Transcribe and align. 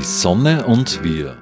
Die 0.00 0.06
Sonne 0.06 0.64
und 0.64 1.04
wir. 1.04 1.36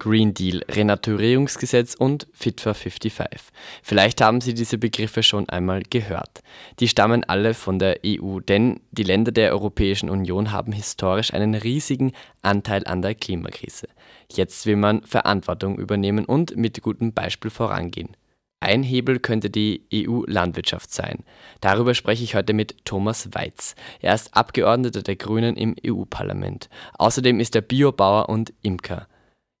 Green 0.00 0.34
Deal, 0.34 0.64
Renaturierungsgesetz 0.68 1.94
und 1.94 2.26
Fit 2.32 2.60
for 2.60 2.74
55. 2.74 3.52
Vielleicht 3.84 4.20
haben 4.20 4.40
Sie 4.40 4.52
diese 4.52 4.76
Begriffe 4.76 5.22
schon 5.22 5.48
einmal 5.48 5.84
gehört. 5.88 6.42
Die 6.80 6.88
stammen 6.88 7.22
alle 7.22 7.54
von 7.54 7.78
der 7.78 8.00
EU, 8.04 8.40
denn 8.40 8.80
die 8.90 9.04
Länder 9.04 9.30
der 9.30 9.52
Europäischen 9.52 10.10
Union 10.10 10.50
haben 10.50 10.72
historisch 10.72 11.32
einen 11.32 11.54
riesigen 11.54 12.10
Anteil 12.42 12.84
an 12.84 13.00
der 13.00 13.14
Klimakrise. 13.14 13.86
Jetzt 14.28 14.66
will 14.66 14.74
man 14.74 15.02
Verantwortung 15.02 15.78
übernehmen 15.78 16.24
und 16.24 16.56
mit 16.56 16.82
gutem 16.82 17.12
Beispiel 17.12 17.52
vorangehen. 17.52 18.16
Ein 18.64 18.82
Hebel 18.82 19.18
könnte 19.18 19.50
die 19.50 19.86
EU-Landwirtschaft 19.92 20.90
sein. 20.90 21.22
Darüber 21.60 21.94
spreche 21.94 22.24
ich 22.24 22.34
heute 22.34 22.54
mit 22.54 22.86
Thomas 22.86 23.28
Weiz. 23.34 23.74
Er 24.00 24.14
ist 24.14 24.34
Abgeordneter 24.34 25.02
der 25.02 25.16
Grünen 25.16 25.56
im 25.56 25.76
EU-Parlament. 25.86 26.70
Außerdem 26.94 27.40
ist 27.40 27.54
er 27.54 27.60
Biobauer 27.60 28.30
und 28.30 28.54
Imker. 28.62 29.06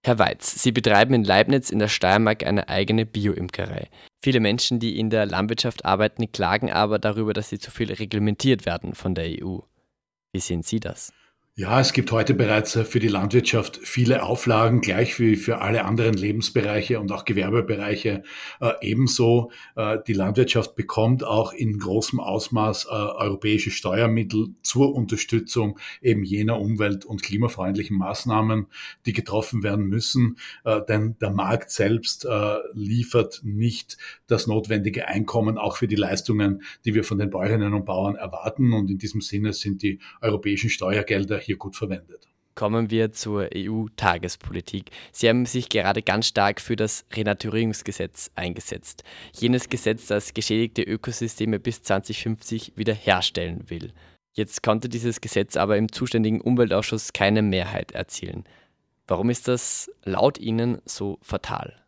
Herr 0.06 0.18
Weiz, 0.18 0.62
Sie 0.62 0.72
betreiben 0.72 1.12
in 1.12 1.24
Leibniz 1.24 1.68
in 1.68 1.80
der 1.80 1.88
Steiermark 1.88 2.46
eine 2.46 2.70
eigene 2.70 3.04
Bio-Imkerei. 3.04 3.88
Viele 4.22 4.40
Menschen, 4.40 4.80
die 4.80 4.98
in 4.98 5.10
der 5.10 5.26
Landwirtschaft 5.26 5.84
arbeiten, 5.84 6.32
klagen 6.32 6.72
aber 6.72 6.98
darüber, 6.98 7.34
dass 7.34 7.50
sie 7.50 7.58
zu 7.58 7.70
viel 7.70 7.92
reglementiert 7.92 8.64
werden 8.64 8.94
von 8.94 9.14
der 9.14 9.26
EU. 9.26 9.58
Wie 10.32 10.40
sehen 10.40 10.62
Sie 10.62 10.80
das? 10.80 11.12
Ja, 11.56 11.78
es 11.78 11.92
gibt 11.92 12.10
heute 12.10 12.34
bereits 12.34 12.74
äh, 12.74 12.84
für 12.84 12.98
die 12.98 13.06
Landwirtschaft 13.06 13.78
viele 13.80 14.24
Auflagen, 14.24 14.80
gleich 14.80 15.20
wie 15.20 15.36
für 15.36 15.60
alle 15.60 15.84
anderen 15.84 16.14
Lebensbereiche 16.14 16.98
und 16.98 17.12
auch 17.12 17.24
Gewerbebereiche 17.24 18.24
äh, 18.60 18.72
ebenso. 18.80 19.52
Äh, 19.76 19.98
die 20.04 20.14
Landwirtschaft 20.14 20.74
bekommt 20.74 21.22
auch 21.22 21.52
in 21.52 21.78
großem 21.78 22.18
Ausmaß 22.18 22.86
äh, 22.86 22.88
europäische 22.88 23.70
Steuermittel 23.70 24.48
zur 24.62 24.96
Unterstützung 24.96 25.78
eben 26.02 26.24
jener 26.24 26.58
umwelt- 26.58 27.04
und 27.04 27.22
klimafreundlichen 27.22 27.96
Maßnahmen, 27.98 28.66
die 29.06 29.12
getroffen 29.12 29.62
werden 29.62 29.86
müssen. 29.86 30.38
Äh, 30.64 30.80
denn 30.88 31.16
der 31.20 31.30
Markt 31.30 31.70
selbst 31.70 32.24
äh, 32.24 32.56
liefert 32.72 33.42
nicht 33.44 33.96
das 34.26 34.48
notwendige 34.48 35.06
Einkommen 35.06 35.56
auch 35.58 35.76
für 35.76 35.86
die 35.86 35.94
Leistungen, 35.94 36.64
die 36.84 36.94
wir 36.94 37.04
von 37.04 37.18
den 37.18 37.30
Bäuerinnen 37.30 37.74
und 37.74 37.84
Bauern 37.84 38.16
erwarten. 38.16 38.72
Und 38.72 38.90
in 38.90 38.98
diesem 38.98 39.20
Sinne 39.20 39.52
sind 39.52 39.82
die 39.82 40.00
europäischen 40.20 40.68
Steuergelder 40.68 41.43
hier 41.44 41.56
gut 41.56 41.76
verwendet. 41.76 42.28
Kommen 42.54 42.90
wir 42.90 43.10
zur 43.10 43.48
EU-Tagespolitik. 43.52 44.90
Sie 45.10 45.28
haben 45.28 45.44
sich 45.44 45.68
gerade 45.68 46.02
ganz 46.02 46.28
stark 46.28 46.60
für 46.60 46.76
das 46.76 47.04
Renaturierungsgesetz 47.12 48.30
eingesetzt. 48.36 49.02
Jenes 49.32 49.68
Gesetz, 49.68 50.06
das 50.06 50.34
geschädigte 50.34 50.82
Ökosysteme 50.82 51.58
bis 51.58 51.82
2050 51.82 52.74
wiederherstellen 52.76 53.68
will. 53.70 53.92
Jetzt 54.34 54.62
konnte 54.62 54.88
dieses 54.88 55.20
Gesetz 55.20 55.56
aber 55.56 55.76
im 55.76 55.90
zuständigen 55.90 56.40
Umweltausschuss 56.40 57.12
keine 57.12 57.42
Mehrheit 57.42 57.92
erzielen. 57.92 58.44
Warum 59.06 59.30
ist 59.30 59.48
das 59.48 59.90
laut 60.04 60.38
Ihnen 60.38 60.80
so 60.84 61.18
fatal? 61.22 61.83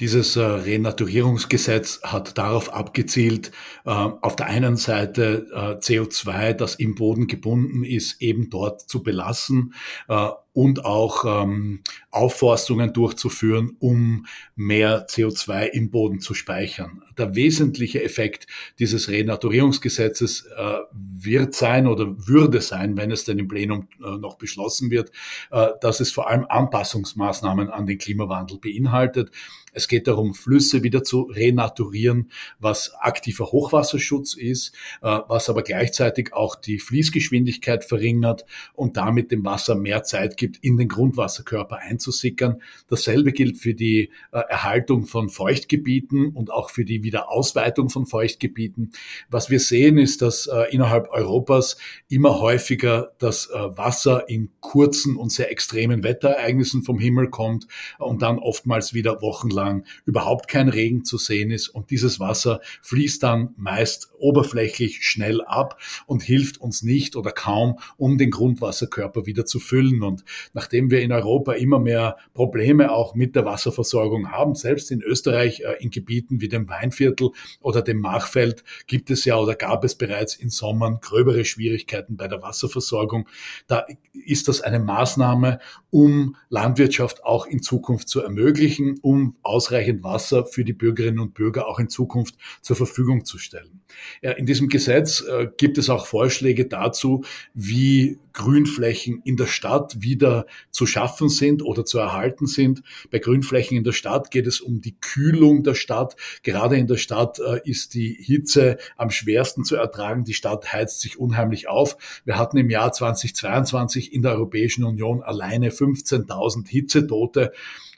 Dieses 0.00 0.36
äh, 0.36 0.40
Renaturierungsgesetz 0.40 2.00
hat 2.02 2.38
darauf 2.38 2.72
abgezielt, 2.72 3.52
äh, 3.84 3.90
auf 3.90 4.34
der 4.34 4.46
einen 4.46 4.76
Seite 4.76 5.46
äh, 5.52 5.78
CO2, 5.78 6.54
das 6.54 6.74
im 6.76 6.94
Boden 6.94 7.26
gebunden 7.26 7.84
ist, 7.84 8.22
eben 8.22 8.48
dort 8.48 8.80
zu 8.80 9.02
belassen 9.02 9.74
äh, 10.08 10.30
und 10.52 10.84
auch 10.84 11.24
ähm, 11.24 11.82
Aufforstungen 12.10 12.92
durchzuführen, 12.92 13.76
um 13.78 14.26
mehr 14.56 15.06
CO2 15.06 15.66
im 15.66 15.90
Boden 15.90 16.20
zu 16.20 16.34
speichern. 16.34 17.02
Der 17.16 17.34
wesentliche 17.36 18.02
Effekt 18.02 18.46
dieses 18.78 19.08
Renaturierungsgesetzes 19.08 20.48
äh, 20.56 20.78
wird 20.92 21.54
sein 21.54 21.86
oder 21.86 22.26
würde 22.26 22.60
sein, 22.60 22.96
wenn 22.96 23.12
es 23.12 23.24
denn 23.24 23.38
im 23.38 23.46
Plenum 23.48 23.86
äh, 24.04 24.16
noch 24.16 24.38
beschlossen 24.38 24.90
wird, 24.90 25.12
äh, 25.52 25.68
dass 25.80 26.00
es 26.00 26.10
vor 26.10 26.28
allem 26.28 26.46
Anpassungsmaßnahmen 26.48 27.70
an 27.70 27.86
den 27.86 27.98
Klimawandel 27.98 28.58
beinhaltet. 28.58 29.30
Es 29.72 29.86
geht 29.86 30.08
darum, 30.08 30.34
Flüsse 30.34 30.82
wieder 30.82 31.04
zu 31.04 31.22
renaturieren, 31.22 32.30
was 32.58 32.92
aktiver 32.98 33.46
Hochwasserschutz 33.52 34.34
ist, 34.34 34.74
äh, 35.02 35.20
was 35.28 35.48
aber 35.48 35.62
gleichzeitig 35.62 36.32
auch 36.32 36.56
die 36.56 36.78
Fließgeschwindigkeit 36.78 37.84
verringert 37.84 38.44
und 38.74 38.96
damit 38.96 39.30
dem 39.30 39.44
Wasser 39.44 39.74
mehr 39.74 40.02
Zeit 40.02 40.36
gibt, 40.40 40.56
in 40.64 40.76
den 40.76 40.88
Grundwasserkörper 40.88 41.78
einzusickern. 41.78 42.60
Dasselbe 42.88 43.30
gilt 43.30 43.58
für 43.58 43.74
die 43.74 44.10
äh, 44.32 44.40
Erhaltung 44.48 45.06
von 45.06 45.28
Feuchtgebieten 45.28 46.30
und 46.30 46.50
auch 46.50 46.70
für 46.70 46.84
die 46.84 47.04
Wiederausweitung 47.04 47.90
von 47.90 48.06
Feuchtgebieten. 48.06 48.90
Was 49.30 49.50
wir 49.50 49.60
sehen, 49.60 49.98
ist, 49.98 50.22
dass 50.22 50.48
äh, 50.48 50.74
innerhalb 50.74 51.10
Europas 51.10 51.76
immer 52.08 52.40
häufiger 52.40 53.12
das 53.18 53.46
äh, 53.50 53.76
Wasser 53.76 54.28
in 54.28 54.50
kurzen 54.60 55.16
und 55.16 55.30
sehr 55.30 55.52
extremen 55.52 56.02
Wetterereignissen 56.02 56.82
vom 56.82 56.98
Himmel 56.98 57.28
kommt 57.28 57.66
und 57.98 58.22
dann 58.22 58.38
oftmals 58.38 58.94
wieder 58.94 59.20
wochenlang 59.20 59.84
überhaupt 60.06 60.48
kein 60.48 60.68
Regen 60.68 61.04
zu 61.04 61.18
sehen 61.18 61.50
ist. 61.50 61.68
Und 61.68 61.90
dieses 61.90 62.18
Wasser 62.18 62.60
fließt 62.82 63.22
dann 63.22 63.54
meist 63.56 64.10
oberflächlich 64.18 65.04
schnell 65.04 65.42
ab 65.42 65.78
und 66.06 66.22
hilft 66.22 66.58
uns 66.58 66.82
nicht 66.82 67.14
oder 67.14 67.32
kaum, 67.32 67.78
um 67.98 68.16
den 68.16 68.30
Grundwasserkörper 68.30 69.26
wieder 69.26 69.44
zu 69.44 69.60
füllen. 69.60 70.02
Und 70.02 70.24
nachdem 70.52 70.90
wir 70.90 71.00
in 71.00 71.12
Europa 71.12 71.52
immer 71.52 71.78
mehr 71.78 72.16
Probleme 72.34 72.90
auch 72.92 73.14
mit 73.14 73.36
der 73.36 73.44
Wasserversorgung 73.44 74.30
haben, 74.30 74.54
selbst 74.54 74.90
in 74.90 75.02
Österreich 75.02 75.60
äh, 75.60 75.74
in 75.80 75.90
Gebieten 75.90 76.40
wie 76.40 76.48
dem 76.48 76.68
Weinviertel 76.68 77.30
oder 77.60 77.82
dem 77.82 77.98
Machfeld 77.98 78.64
gibt 78.86 79.10
es 79.10 79.24
ja 79.24 79.36
oder 79.36 79.54
gab 79.54 79.84
es 79.84 79.94
bereits 79.94 80.34
in 80.34 80.50
Sommern 80.50 80.98
gröbere 81.00 81.44
Schwierigkeiten 81.44 82.16
bei 82.16 82.28
der 82.28 82.42
Wasserversorgung. 82.42 83.28
Da 83.66 83.86
ist 84.12 84.48
das 84.48 84.60
eine 84.60 84.78
Maßnahme, 84.78 85.58
um 85.90 86.36
Landwirtschaft 86.48 87.24
auch 87.24 87.46
in 87.46 87.62
Zukunft 87.62 88.08
zu 88.08 88.22
ermöglichen, 88.22 88.98
um 89.02 89.36
ausreichend 89.42 90.02
Wasser 90.02 90.46
für 90.46 90.64
die 90.64 90.72
Bürgerinnen 90.72 91.18
und 91.18 91.34
Bürger 91.34 91.66
auch 91.66 91.78
in 91.78 91.88
Zukunft 91.88 92.36
zur 92.60 92.76
Verfügung 92.76 93.24
zu 93.24 93.38
stellen. 93.38 93.80
In 94.22 94.46
diesem 94.46 94.68
Gesetz 94.68 95.22
äh, 95.22 95.48
gibt 95.56 95.78
es 95.78 95.90
auch 95.90 96.06
Vorschläge 96.06 96.66
dazu, 96.66 97.24
wie 97.54 98.18
Grünflächen 98.32 99.20
in 99.24 99.36
der 99.36 99.46
Stadt 99.46 100.00
wieder 100.00 100.46
zu 100.70 100.86
schaffen 100.86 101.28
sind 101.28 101.62
oder 101.62 101.84
zu 101.84 101.98
erhalten 101.98 102.46
sind. 102.46 102.82
Bei 103.10 103.18
Grünflächen 103.18 103.76
in 103.76 103.84
der 103.84 103.92
Stadt 103.92 104.30
geht 104.30 104.46
es 104.46 104.60
um 104.60 104.80
die 104.80 104.96
Kühlung 105.00 105.62
der 105.62 105.74
Stadt. 105.74 106.16
Gerade 106.42 106.76
in 106.76 106.86
der 106.86 106.96
Stadt 106.96 107.38
äh, 107.38 107.60
ist 107.64 107.94
die 107.94 108.16
Hitze 108.20 108.78
am 108.96 109.10
schwersten 109.10 109.64
zu 109.64 109.76
ertragen. 109.76 110.24
Die 110.24 110.34
Stadt 110.34 110.72
heizt 110.72 111.00
sich 111.00 111.18
unheimlich 111.18 111.68
auf. 111.68 111.96
Wir 112.24 112.38
hatten 112.38 112.56
im 112.56 112.70
Jahr 112.70 112.92
2022 112.92 114.12
in 114.12 114.22
der 114.22 114.32
Europäischen 114.32 114.84
Union 114.84 115.22
alleine 115.22 115.70
15.000 115.70 116.68
Hitzetote. 116.68 117.52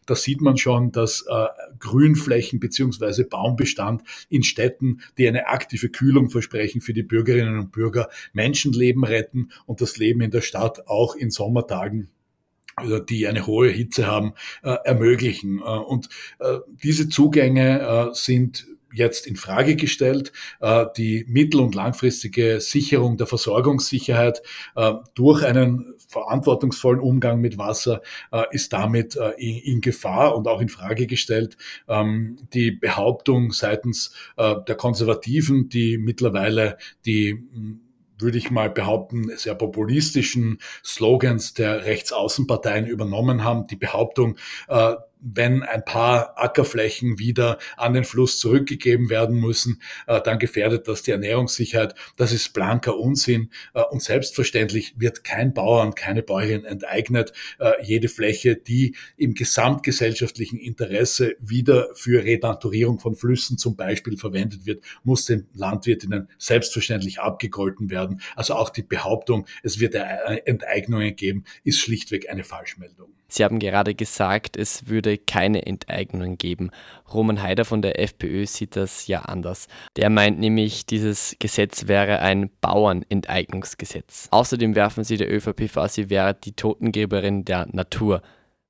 Da 0.07 0.15
sieht 0.15 0.41
man 0.41 0.57
schon, 0.57 0.93
dass 0.93 1.25
äh, 1.29 1.47
Grünflächen 1.79 2.61
beziehungsweise 2.61 3.25
Baumbestand 3.25 4.03
in 4.29 4.43
Städten, 4.43 5.01
die 5.19 5.29
eine 5.29 5.49
aktive 5.49 5.89
Kühlung 5.89 6.31
versprechen 6.31 6.81
für 6.81 6.93
die 6.93 7.03
Bürgerinnen 7.03 7.59
und 7.59 7.73
Bürger, 7.73 8.09
Menschenleben 8.33 9.05
retten 9.05 9.51
und 9.67 9.81
das 9.81 9.97
Leben 9.97 10.21
in 10.21 10.31
der 10.31 10.41
Stadt 10.41 10.87
auch 10.87 11.15
in 11.15 11.31
Sommertagen 11.31 12.09
äh, 12.81 13.01
die 13.09 13.27
eine 13.27 13.47
hohe 13.47 13.69
Hitze 13.69 14.07
haben, 14.07 14.35
äh, 14.63 14.77
ermöglichen. 14.85 15.59
Äh, 15.59 15.63
und 15.63 16.09
äh, 16.39 16.59
diese 16.83 17.09
Zugänge 17.09 17.81
äh, 17.81 18.15
sind 18.15 18.67
jetzt 18.95 19.27
in 19.27 19.37
Frage 19.37 19.77
gestellt. 19.77 20.33
Äh, 20.61 20.87
die 20.97 21.25
mittel- 21.29 21.61
und 21.61 21.75
langfristige 21.75 22.61
Sicherung 22.61 23.17
der 23.17 23.27
Versorgungssicherheit 23.27 24.43
durch 25.15 25.45
einen 25.45 25.92
verantwortungsvollen 26.13 27.01
Umgang 27.01 27.41
mit 27.41 27.59
Wasser 27.59 28.03
äh, 28.31 28.45
ist 28.51 28.73
damit 28.73 29.19
in 29.37 29.81
Gefahr 29.81 30.37
und 30.37 30.47
auch 30.47 30.61
in 30.61 30.69
Frage 30.69 31.07
gestellt. 31.07 31.57
Ähm, 31.89 32.39
die 32.53 32.71
Behauptung 32.71 33.53
seitens 33.53 34.15
der 34.39 34.75
Konservativen, 34.77 35.69
die 35.69 35.99
mittlerweile 35.99 36.77
die 37.05 37.31
hm, 37.31 37.81
würde 38.23 38.39
ich 38.39 38.51
mal 38.51 38.71
behaupten, 38.71 39.37
sehr 39.37 39.55
populistischen 39.55 40.59
Slogans 40.85 41.55
der 41.55 41.85
Rechtsaußenparteien 41.85 42.87
übernommen 42.87 43.45
haben. 43.45 43.67
Die 43.67 43.77
Behauptung, 43.77 44.37
wenn 45.23 45.63
ein 45.63 45.85
paar 45.85 46.35
Ackerflächen 46.37 47.19
wieder 47.19 47.59
an 47.77 47.95
den 47.95 48.05
Fluss 48.05 48.39
zurückgegeben 48.39 49.09
werden 49.09 49.41
müssen, 49.41 49.81
äh, 50.07 50.21
dann 50.21 50.39
gefährdet 50.39 50.89
das 50.89 51.03
die 51.03 51.13
Ernährungssicherheit. 51.13 51.95
Das 52.17 52.33
ist 52.33 52.53
blanker 52.53 52.99
Unsinn. 52.99 53.51
Äh, 53.75 53.83
und 53.91 54.03
selbstverständlich 54.03 54.95
wird 54.99 55.25
kein 55.25 55.55
Bauer 55.55 55.83
und 55.83 55.95
keine 55.95 56.23
Bäuerin 56.23 56.65
enteignet. 56.65 57.33
Äh, 57.59 57.73
jede 57.83 58.09
Fläche, 58.09 58.57
die 58.57 58.97
im 59.17 59.35
gesamtgesellschaftlichen 59.35 60.59
Interesse 60.59 61.37
wieder 61.39 61.89
für 61.95 62.25
Renaturierung 62.25 62.99
von 62.99 63.15
Flüssen 63.15 63.59
zum 63.59 63.77
Beispiel 63.77 64.17
verwendet 64.17 64.67
wird, 64.67 64.83
muss 65.05 65.25
den 65.27 65.47
Landwirtinnen 65.55 66.29
selbstverständlich 66.39 67.21
abgegolten 67.21 67.91
werden. 67.91 68.21
Also 68.35 68.55
auch 68.55 68.71
die 68.71 68.83
Behauptung, 68.83 69.47
es 69.63 69.79
wird 69.79 69.95
Enteignungen 69.95 71.15
geben, 71.15 71.45
ist 71.63 71.81
schlichtweg 71.81 72.29
eine 72.29 72.45
Falschmeldung. 72.45 73.13
Sie 73.33 73.45
haben 73.45 73.61
gerade 73.61 73.95
gesagt, 73.95 74.59
es 74.59 74.89
würde 74.89 75.17
keine 75.17 75.65
Enteignungen 75.65 76.37
geben. 76.37 76.71
Roman 77.15 77.43
Haider 77.43 77.65
von 77.65 77.81
der 77.81 77.99
FPÖ 77.99 78.45
sieht 78.45 78.77
das 78.77 79.07
ja 79.07 79.21
anders. 79.21 79.69
Der 79.97 80.11
meint 80.11 80.39
nämlich, 80.39 80.85
dieses 80.85 81.35
Gesetz 81.39 81.87
wäre 81.87 82.19
ein 82.19 82.51
Bauernenteignungsgesetz. 82.61 84.29
Außerdem 84.31 84.75
werfen 84.75 85.03
sie 85.05 85.17
der 85.17 85.33
ÖVP 85.33 85.71
vor, 85.71 85.89
sie 85.89 86.11
wäre 86.11 86.35
die 86.35 86.53
Totengeberin 86.53 87.47
der 87.47 87.69
Natur. 87.73 88.21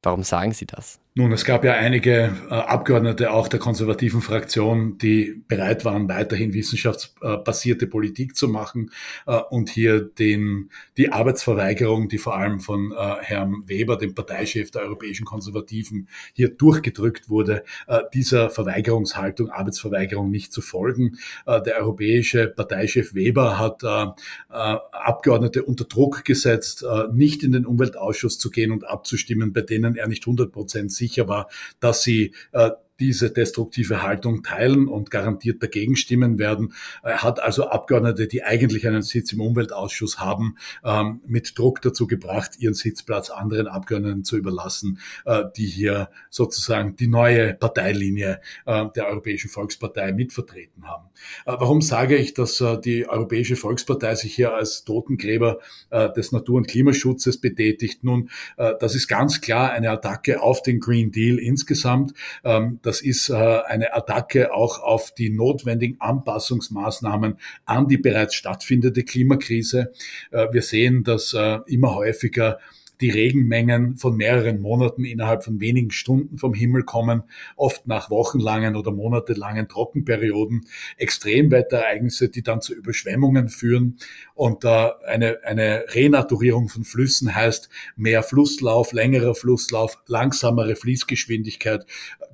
Warum 0.01 0.23
sagen 0.23 0.53
Sie 0.53 0.67
das? 0.67 1.02
Nun, 1.15 1.31
es 1.33 1.45
gab 1.45 1.63
ja 1.63 1.75
einige 1.75 2.35
äh, 2.49 2.55
Abgeordnete 2.55 3.33
auch 3.33 3.49
der 3.49 3.61
konservativen 3.61 4.23
Fraktion, 4.23 4.97
die 4.97 5.43
bereit 5.47 5.85
waren, 5.85 6.09
weiterhin 6.09 6.55
wissenschaftsbasierte 6.55 7.87
Politik 7.87 8.35
zu 8.35 8.49
machen 8.49 8.91
äh, 9.27 9.39
und 9.51 9.69
hier 9.69 10.01
den, 10.01 10.71
die 10.97 11.13
Arbeitsverweigerung, 11.13 12.09
die 12.09 12.17
vor 12.17 12.35
allem 12.35 12.61
von 12.61 12.93
äh, 12.93 13.17
Herrn 13.21 13.65
Weber, 13.67 13.99
dem 13.99 14.15
Parteichef 14.15 14.71
der 14.71 14.81
europäischen 14.85 15.27
Konservativen, 15.27 16.09
hier 16.33 16.49
durchgedrückt 16.49 17.29
wurde, 17.29 17.63
äh, 17.89 18.01
dieser 18.15 18.49
Verweigerungshaltung, 18.49 19.51
Arbeitsverweigerung 19.51 20.31
nicht 20.31 20.51
zu 20.51 20.63
folgen. 20.63 21.19
Äh, 21.45 21.61
der 21.61 21.77
europäische 21.77 22.47
Parteichef 22.47 23.13
Weber 23.13 23.59
hat 23.59 23.83
äh, 23.83 24.07
Abgeordnete 24.49 25.63
unter 25.65 25.85
Druck 25.85 26.25
gesetzt, 26.25 26.85
nicht 27.13 27.43
in 27.43 27.53
den 27.53 27.67
Umweltausschuss 27.67 28.39
zu 28.39 28.51
gehen 28.51 28.71
und 28.71 28.85
abzustimmen, 28.85 29.53
bei 29.53 29.63
denen 29.63 29.97
er 29.97 30.07
nicht 30.07 30.23
100 30.23 30.53
Prozent 30.53 30.93
sicher 31.03 31.29
war, 31.29 31.49
dass 31.81 32.03
sie 32.03 32.35
äh, 32.53 32.71
diese 33.03 33.33
destruktive 33.33 34.05
Haltung 34.05 34.45
teilen 34.45 34.87
und 34.87 35.11
garantiert 35.11 35.61
dagegen 35.61 35.97
stimmen 35.97 36.39
werden. 36.39 36.73
Er 37.03 37.25
hat 37.25 37.41
also 37.41 37.67
Abgeordnete, 37.67 38.29
die 38.29 38.45
eigentlich 38.45 38.87
einen 38.87 39.03
Sitz 39.03 39.33
im 39.33 39.41
Umweltausschuss 39.41 40.21
haben, 40.21 40.57
ähm, 40.85 41.21
mit 41.27 41.59
Druck 41.59 41.83
dazu 41.83 42.07
gebracht, 42.07 42.53
ihren 42.61 42.75
Sitzplatz 42.75 43.29
anderen 43.31 43.67
Abgeordneten 43.67 44.23
zu 44.23 44.37
überlassen, 44.37 45.01
äh, 45.25 45.43
die 45.57 45.67
hier 45.67 46.11
sozusagen 46.31 46.95
die 46.95 47.09
neue 47.09 47.55
Parteilinie 47.55 48.41
äh, 48.67 48.85
der 48.95 49.09
Europäischen 49.09 49.51
Volkspartei 49.51 50.13
mitvertreten 50.13 50.87
haben. 50.87 51.09
Äh, 51.45 51.57
warum 51.59 51.83
sage 51.83 52.17
ich, 52.17 52.35
dass 52.35 52.63
die 52.85 53.09
Europäische 53.09 53.57
Volkspartei 53.57 54.15
sich 54.15 54.33
hier 54.33 54.55
als 54.55 54.85
Totengräber 54.85 55.59
des 55.91 56.31
Natur- 56.31 56.59
und 56.59 56.69
Klimaschutzes 56.69 57.41
betätigt? 57.41 58.05
Nun, 58.05 58.31
das 58.57 58.95
ist 58.95 59.09
ganz 59.09 59.41
klar 59.41 59.73
eine 59.73 59.91
Attacke 59.91 60.41
auf 60.41 60.63
den 60.63 60.79
Green 60.79 61.11
Deal 61.11 61.39
insgesamt. 61.39 62.13
Ähm, 62.45 62.79
das 62.93 63.01
ist 63.01 63.31
äh, 63.31 63.33
eine 63.35 63.95
Attacke 63.95 64.53
auch 64.53 64.79
auf 64.79 65.13
die 65.13 65.31
notwendigen 65.31 65.99
Anpassungsmaßnahmen 65.99 67.39
an 67.65 67.89
die 67.89 67.97
bereits 67.97 68.35
stattfindende 68.35 69.03
Klimakrise. 69.03 69.93
Äh, 70.31 70.49
wir 70.53 70.61
sehen, 70.61 71.03
dass 71.03 71.33
äh, 71.33 71.61
immer 71.69 71.95
häufiger 71.95 72.59
die 73.03 73.11
Regenmengen 73.11 73.97
von 73.97 74.17
mehreren 74.17 74.61
Monaten 74.61 75.05
innerhalb 75.05 75.45
von 75.45 75.61
wenigen 75.61 75.91
Stunden 75.91 76.39
vom 76.39 76.55
Himmel 76.55 76.85
kommen, 76.85 77.25
oft 77.57 77.87
nach 77.87 78.11
wochenlangen 78.11 78.77
oder 78.77 78.93
monatelangen 78.93 79.69
Trockenperioden, 79.69 80.67
Extremwetterereignisse, 80.97 82.29
die 82.29 82.43
dann 82.43 82.61
zu 82.61 82.75
Überschwemmungen 82.75 83.49
führen. 83.49 83.99
Und 84.35 84.65
äh, 84.65 84.91
eine, 85.07 85.39
eine 85.45 85.85
Renaturierung 85.89 86.69
von 86.69 86.85
Flüssen 86.85 87.35
heißt 87.35 87.69
mehr 87.97 88.23
Flusslauf, 88.23 88.93
längerer 88.93 89.35
Flusslauf, 89.35 89.99
langsamere 90.07 90.77
Fließgeschwindigkeit, 90.77 91.85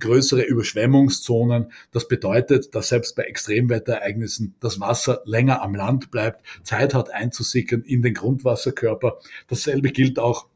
größere 0.01 0.43
Überschwemmungszonen. 0.43 1.73
Das 1.91 2.09
bedeutet, 2.09 2.75
dass 2.75 2.89
selbst 2.89 3.17
bei 3.17 3.25
Extremwetterereignissen 3.25 4.55
das 4.61 4.81
Wasser 4.81 5.23
länger 5.25 5.63
am 5.63 5.75
Land 5.75 6.11
bleibt, 6.11 6.43
Zeit 6.63 6.95
hat 6.95 7.11
einzusickern 7.11 7.83
in 7.83 8.03
den 8.03 8.15
Grundwasserkörper. 8.15 9.19
Dasselbe 9.49 9.91
gilt 9.91 10.19
auch 10.19 10.47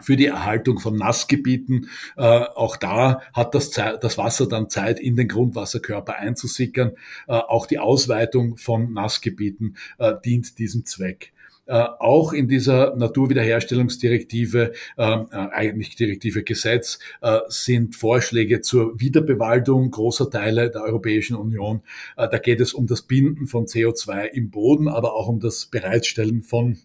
für 0.00 0.16
die 0.16 0.26
Erhaltung 0.26 0.78
von 0.78 0.96
Nassgebieten. 0.96 1.88
Äh, 2.16 2.22
auch 2.22 2.76
da 2.76 3.22
hat 3.32 3.54
das, 3.54 3.70
das 3.70 4.18
Wasser 4.18 4.48
dann 4.48 4.70
Zeit, 4.70 5.00
in 5.00 5.16
den 5.16 5.28
Grundwasserkörper 5.28 6.16
einzusickern. 6.16 6.92
Äh, 7.28 7.32
auch 7.32 7.66
die 7.66 7.78
Ausweitung 7.78 8.56
von 8.56 8.92
Nassgebieten 8.92 9.76
äh, 9.98 10.14
dient 10.24 10.58
diesem 10.58 10.84
Zweck. 10.84 11.32
Äh, 11.70 11.86
auch 12.00 12.32
in 12.32 12.48
dieser 12.48 12.96
Naturwiederherstellungsdirektive, 12.96 14.72
äh, 14.96 15.02
äh, 15.02 15.26
eigentlich 15.30 15.94
Direktive 15.94 16.42
Gesetz, 16.42 16.98
äh, 17.20 17.38
sind 17.46 17.94
Vorschläge 17.94 18.60
zur 18.60 18.98
Wiederbewaldung 18.98 19.92
großer 19.92 20.30
Teile 20.30 20.72
der 20.72 20.82
Europäischen 20.82 21.36
Union. 21.36 21.82
Äh, 22.16 22.28
da 22.28 22.38
geht 22.38 22.60
es 22.60 22.74
um 22.74 22.88
das 22.88 23.02
Binden 23.02 23.46
von 23.46 23.66
CO2 23.66 24.24
im 24.24 24.50
Boden, 24.50 24.88
aber 24.88 25.14
auch 25.14 25.28
um 25.28 25.38
das 25.38 25.66
Bereitstellen 25.66 26.42
von 26.42 26.76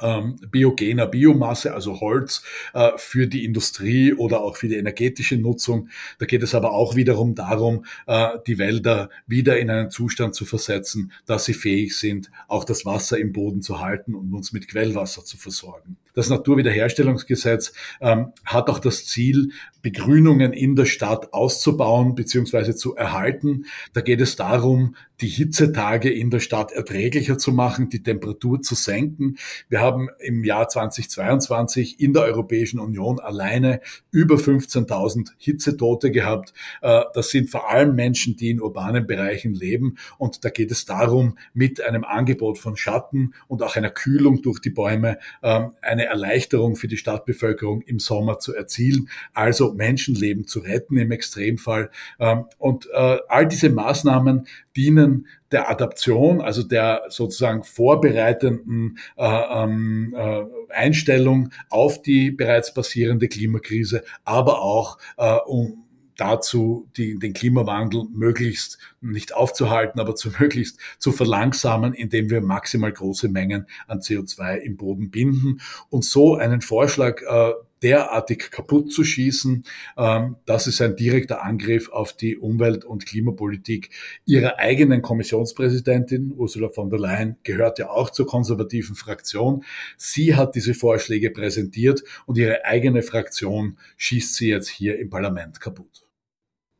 ähm, 0.00 0.36
biogener 0.50 1.06
Biomasse, 1.06 1.74
also 1.74 2.00
Holz, 2.00 2.42
äh, 2.74 2.90
für 2.96 3.26
die 3.26 3.44
Industrie 3.44 4.12
oder 4.12 4.40
auch 4.40 4.56
für 4.56 4.68
die 4.68 4.76
energetische 4.76 5.36
Nutzung. 5.36 5.88
Da 6.18 6.26
geht 6.26 6.42
es 6.42 6.54
aber 6.54 6.72
auch 6.72 6.96
wiederum 6.96 7.34
darum, 7.34 7.84
äh, 8.06 8.30
die 8.46 8.58
Wälder 8.58 9.10
wieder 9.26 9.58
in 9.58 9.70
einen 9.70 9.90
Zustand 9.90 10.34
zu 10.34 10.44
versetzen, 10.44 11.12
dass 11.26 11.44
sie 11.44 11.54
fähig 11.54 11.96
sind, 11.96 12.30
auch 12.48 12.64
das 12.64 12.84
Wasser 12.86 13.18
im 13.18 13.32
Boden 13.32 13.62
zu 13.62 13.80
halten 13.80 14.14
und 14.14 14.32
uns 14.32 14.52
mit 14.52 14.68
Quellwasser 14.68 15.24
zu 15.24 15.36
versorgen. 15.36 15.96
Das 16.14 16.28
Naturwiederherstellungsgesetz 16.28 17.72
ähm, 18.00 18.32
hat 18.44 18.68
auch 18.68 18.78
das 18.78 19.06
Ziel, 19.06 19.50
Begrünungen 19.82 20.52
in 20.52 20.76
der 20.76 20.84
Stadt 20.84 21.32
auszubauen 21.32 22.14
bzw. 22.14 22.74
zu 22.74 22.96
erhalten. 22.96 23.66
Da 23.92 24.00
geht 24.00 24.20
es 24.20 24.36
darum, 24.36 24.94
die 25.20 25.28
Hitzetage 25.28 26.10
in 26.10 26.30
der 26.30 26.40
Stadt 26.40 26.72
erträglicher 26.72 27.36
zu 27.38 27.52
machen, 27.52 27.88
die 27.90 28.02
Temperatur 28.02 28.62
zu 28.62 28.74
senken. 28.74 29.36
Wir 29.68 29.80
haben 29.80 30.08
im 30.18 30.44
Jahr 30.44 30.68
2022 30.68 32.00
in 32.00 32.12
der 32.12 32.22
Europäischen 32.22 32.80
Union 32.80 33.20
alleine 33.20 33.80
über 34.10 34.36
15.000 34.36 35.30
Hitzetote 35.36 36.10
gehabt. 36.10 36.54
Äh, 36.82 37.02
das 37.14 37.30
sind 37.30 37.50
vor 37.50 37.70
allem 37.70 37.94
Menschen, 37.94 38.36
die 38.36 38.50
in 38.50 38.60
urbanen 38.60 39.06
Bereichen 39.06 39.54
leben. 39.54 39.96
Und 40.18 40.44
da 40.44 40.50
geht 40.50 40.70
es 40.70 40.84
darum, 40.84 41.36
mit 41.52 41.82
einem 41.82 42.04
Angebot 42.04 42.58
von 42.58 42.76
Schatten 42.76 43.34
und 43.46 43.62
auch 43.62 43.76
einer 43.76 43.90
Kühlung 43.90 44.42
durch 44.42 44.60
die 44.60 44.70
Bäume 44.70 45.18
ähm, 45.42 45.72
eine 45.82 45.99
Erleichterung 46.06 46.76
für 46.76 46.88
die 46.88 46.96
Stadtbevölkerung 46.96 47.82
im 47.82 47.98
Sommer 47.98 48.38
zu 48.38 48.54
erzielen. 48.54 49.08
Also 49.34 49.72
Menschenleben 49.72 50.46
zu 50.46 50.60
retten 50.60 50.96
im 50.96 51.10
Extremfall. 51.10 51.90
Ähm, 52.18 52.44
und 52.58 52.88
äh, 52.92 53.18
all 53.28 53.46
diese 53.46 53.70
Maßnahmen 53.70 54.46
dienen 54.76 55.26
der 55.52 55.68
Adaption, 55.68 56.40
also 56.40 56.62
der 56.62 57.02
sozusagen 57.08 57.64
vorbereitenden 57.64 58.98
äh, 59.16 59.24
ähm, 59.24 60.14
äh, 60.16 60.44
Einstellung 60.72 61.50
auf 61.68 62.02
die 62.02 62.30
bereits 62.30 62.72
passierende 62.72 63.26
Klimakrise, 63.28 64.04
aber 64.24 64.62
auch 64.62 64.98
um 65.46 65.84
dazu, 66.20 66.88
die, 66.96 67.18
den 67.18 67.32
Klimawandel 67.32 68.04
möglichst 68.12 68.78
nicht 69.00 69.34
aufzuhalten, 69.34 70.00
aber 70.00 70.14
zu 70.14 70.30
möglichst 70.38 70.78
zu 70.98 71.12
verlangsamen, 71.12 71.94
indem 71.94 72.30
wir 72.30 72.40
maximal 72.40 72.92
große 72.92 73.28
Mengen 73.28 73.66
an 73.86 74.00
CO2 74.00 74.56
im 74.56 74.76
Boden 74.76 75.10
binden 75.10 75.60
und 75.88 76.04
so 76.04 76.36
einen 76.36 76.60
Vorschlag 76.60 77.22
äh, 77.22 77.52
derartig 77.82 78.50
kaputt 78.50 78.92
zu 78.92 79.04
schießen, 79.04 79.64
ähm, 79.96 80.36
das 80.44 80.66
ist 80.66 80.80
ein 80.80 80.96
direkter 80.96 81.42
Angriff 81.42 81.88
auf 81.90 82.12
die 82.12 82.36
Umwelt- 82.36 82.84
und 82.84 83.06
Klimapolitik 83.06 83.90
ihrer 84.24 84.58
eigenen 84.58 85.02
Kommissionspräsidentin. 85.02 86.32
Ursula 86.36 86.68
von 86.68 86.90
der 86.90 86.98
Leyen 86.98 87.36
gehört 87.42 87.78
ja 87.78 87.90
auch 87.90 88.10
zur 88.10 88.26
konservativen 88.26 88.94
Fraktion. 88.94 89.64
Sie 89.96 90.34
hat 90.34 90.54
diese 90.54 90.74
Vorschläge 90.74 91.30
präsentiert 91.30 92.02
und 92.26 92.38
ihre 92.38 92.64
eigene 92.64 93.02
Fraktion 93.02 93.78
schießt 93.96 94.34
sie 94.34 94.48
jetzt 94.48 94.68
hier 94.68 94.98
im 94.98 95.10
Parlament 95.10 95.60
kaputt. 95.60 96.09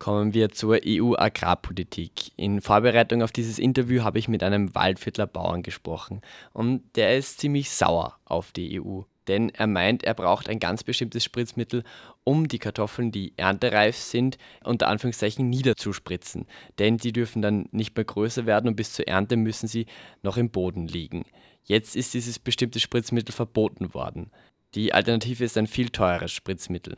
Kommen 0.00 0.32
wir 0.32 0.48
zur 0.48 0.80
EU-Agrarpolitik. 0.82 2.32
In 2.36 2.62
Vorbereitung 2.62 3.22
auf 3.22 3.32
dieses 3.32 3.58
Interview 3.58 4.02
habe 4.02 4.18
ich 4.18 4.28
mit 4.28 4.42
einem 4.42 4.74
Waldviertler 4.74 5.26
Bauern 5.26 5.62
gesprochen 5.62 6.22
und 6.54 6.80
der 6.96 7.18
ist 7.18 7.38
ziemlich 7.38 7.68
sauer 7.68 8.16
auf 8.24 8.50
die 8.50 8.80
EU. 8.80 9.02
Denn 9.28 9.50
er 9.50 9.66
meint, 9.66 10.02
er 10.02 10.14
braucht 10.14 10.48
ein 10.48 10.58
ganz 10.58 10.84
bestimmtes 10.84 11.22
Spritzmittel, 11.22 11.84
um 12.24 12.48
die 12.48 12.58
Kartoffeln, 12.58 13.12
die 13.12 13.34
erntereif 13.36 13.94
sind, 13.94 14.38
unter 14.64 14.88
Anführungszeichen 14.88 15.50
niederzuspritzen. 15.50 16.46
Denn 16.78 16.96
die 16.96 17.12
dürfen 17.12 17.42
dann 17.42 17.68
nicht 17.70 17.94
mehr 17.94 18.06
größer 18.06 18.46
werden 18.46 18.68
und 18.68 18.76
bis 18.76 18.94
zur 18.94 19.06
Ernte 19.06 19.36
müssen 19.36 19.68
sie 19.68 19.84
noch 20.22 20.38
im 20.38 20.48
Boden 20.48 20.88
liegen. 20.88 21.26
Jetzt 21.64 21.94
ist 21.94 22.14
dieses 22.14 22.38
bestimmte 22.38 22.80
Spritzmittel 22.80 23.34
verboten 23.34 23.92
worden. 23.92 24.30
Die 24.74 24.94
Alternative 24.94 25.44
ist 25.44 25.58
ein 25.58 25.66
viel 25.66 25.90
teureres 25.90 26.32
Spritzmittel. 26.32 26.96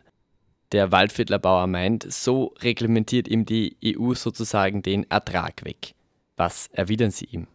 Der 0.73 0.91
Waldviertlerbauer 0.91 1.67
meint, 1.67 2.11
so 2.11 2.55
reglementiert 2.63 3.29
ihm 3.29 3.45
die 3.45 3.77
EU 3.85 4.15
sozusagen 4.15 4.83
den 4.83 5.09
Ertrag 5.11 5.65
weg. 5.65 5.95
Was 6.37 6.69
erwidern 6.73 7.11
Sie 7.11 7.27
ihm? 7.27 7.47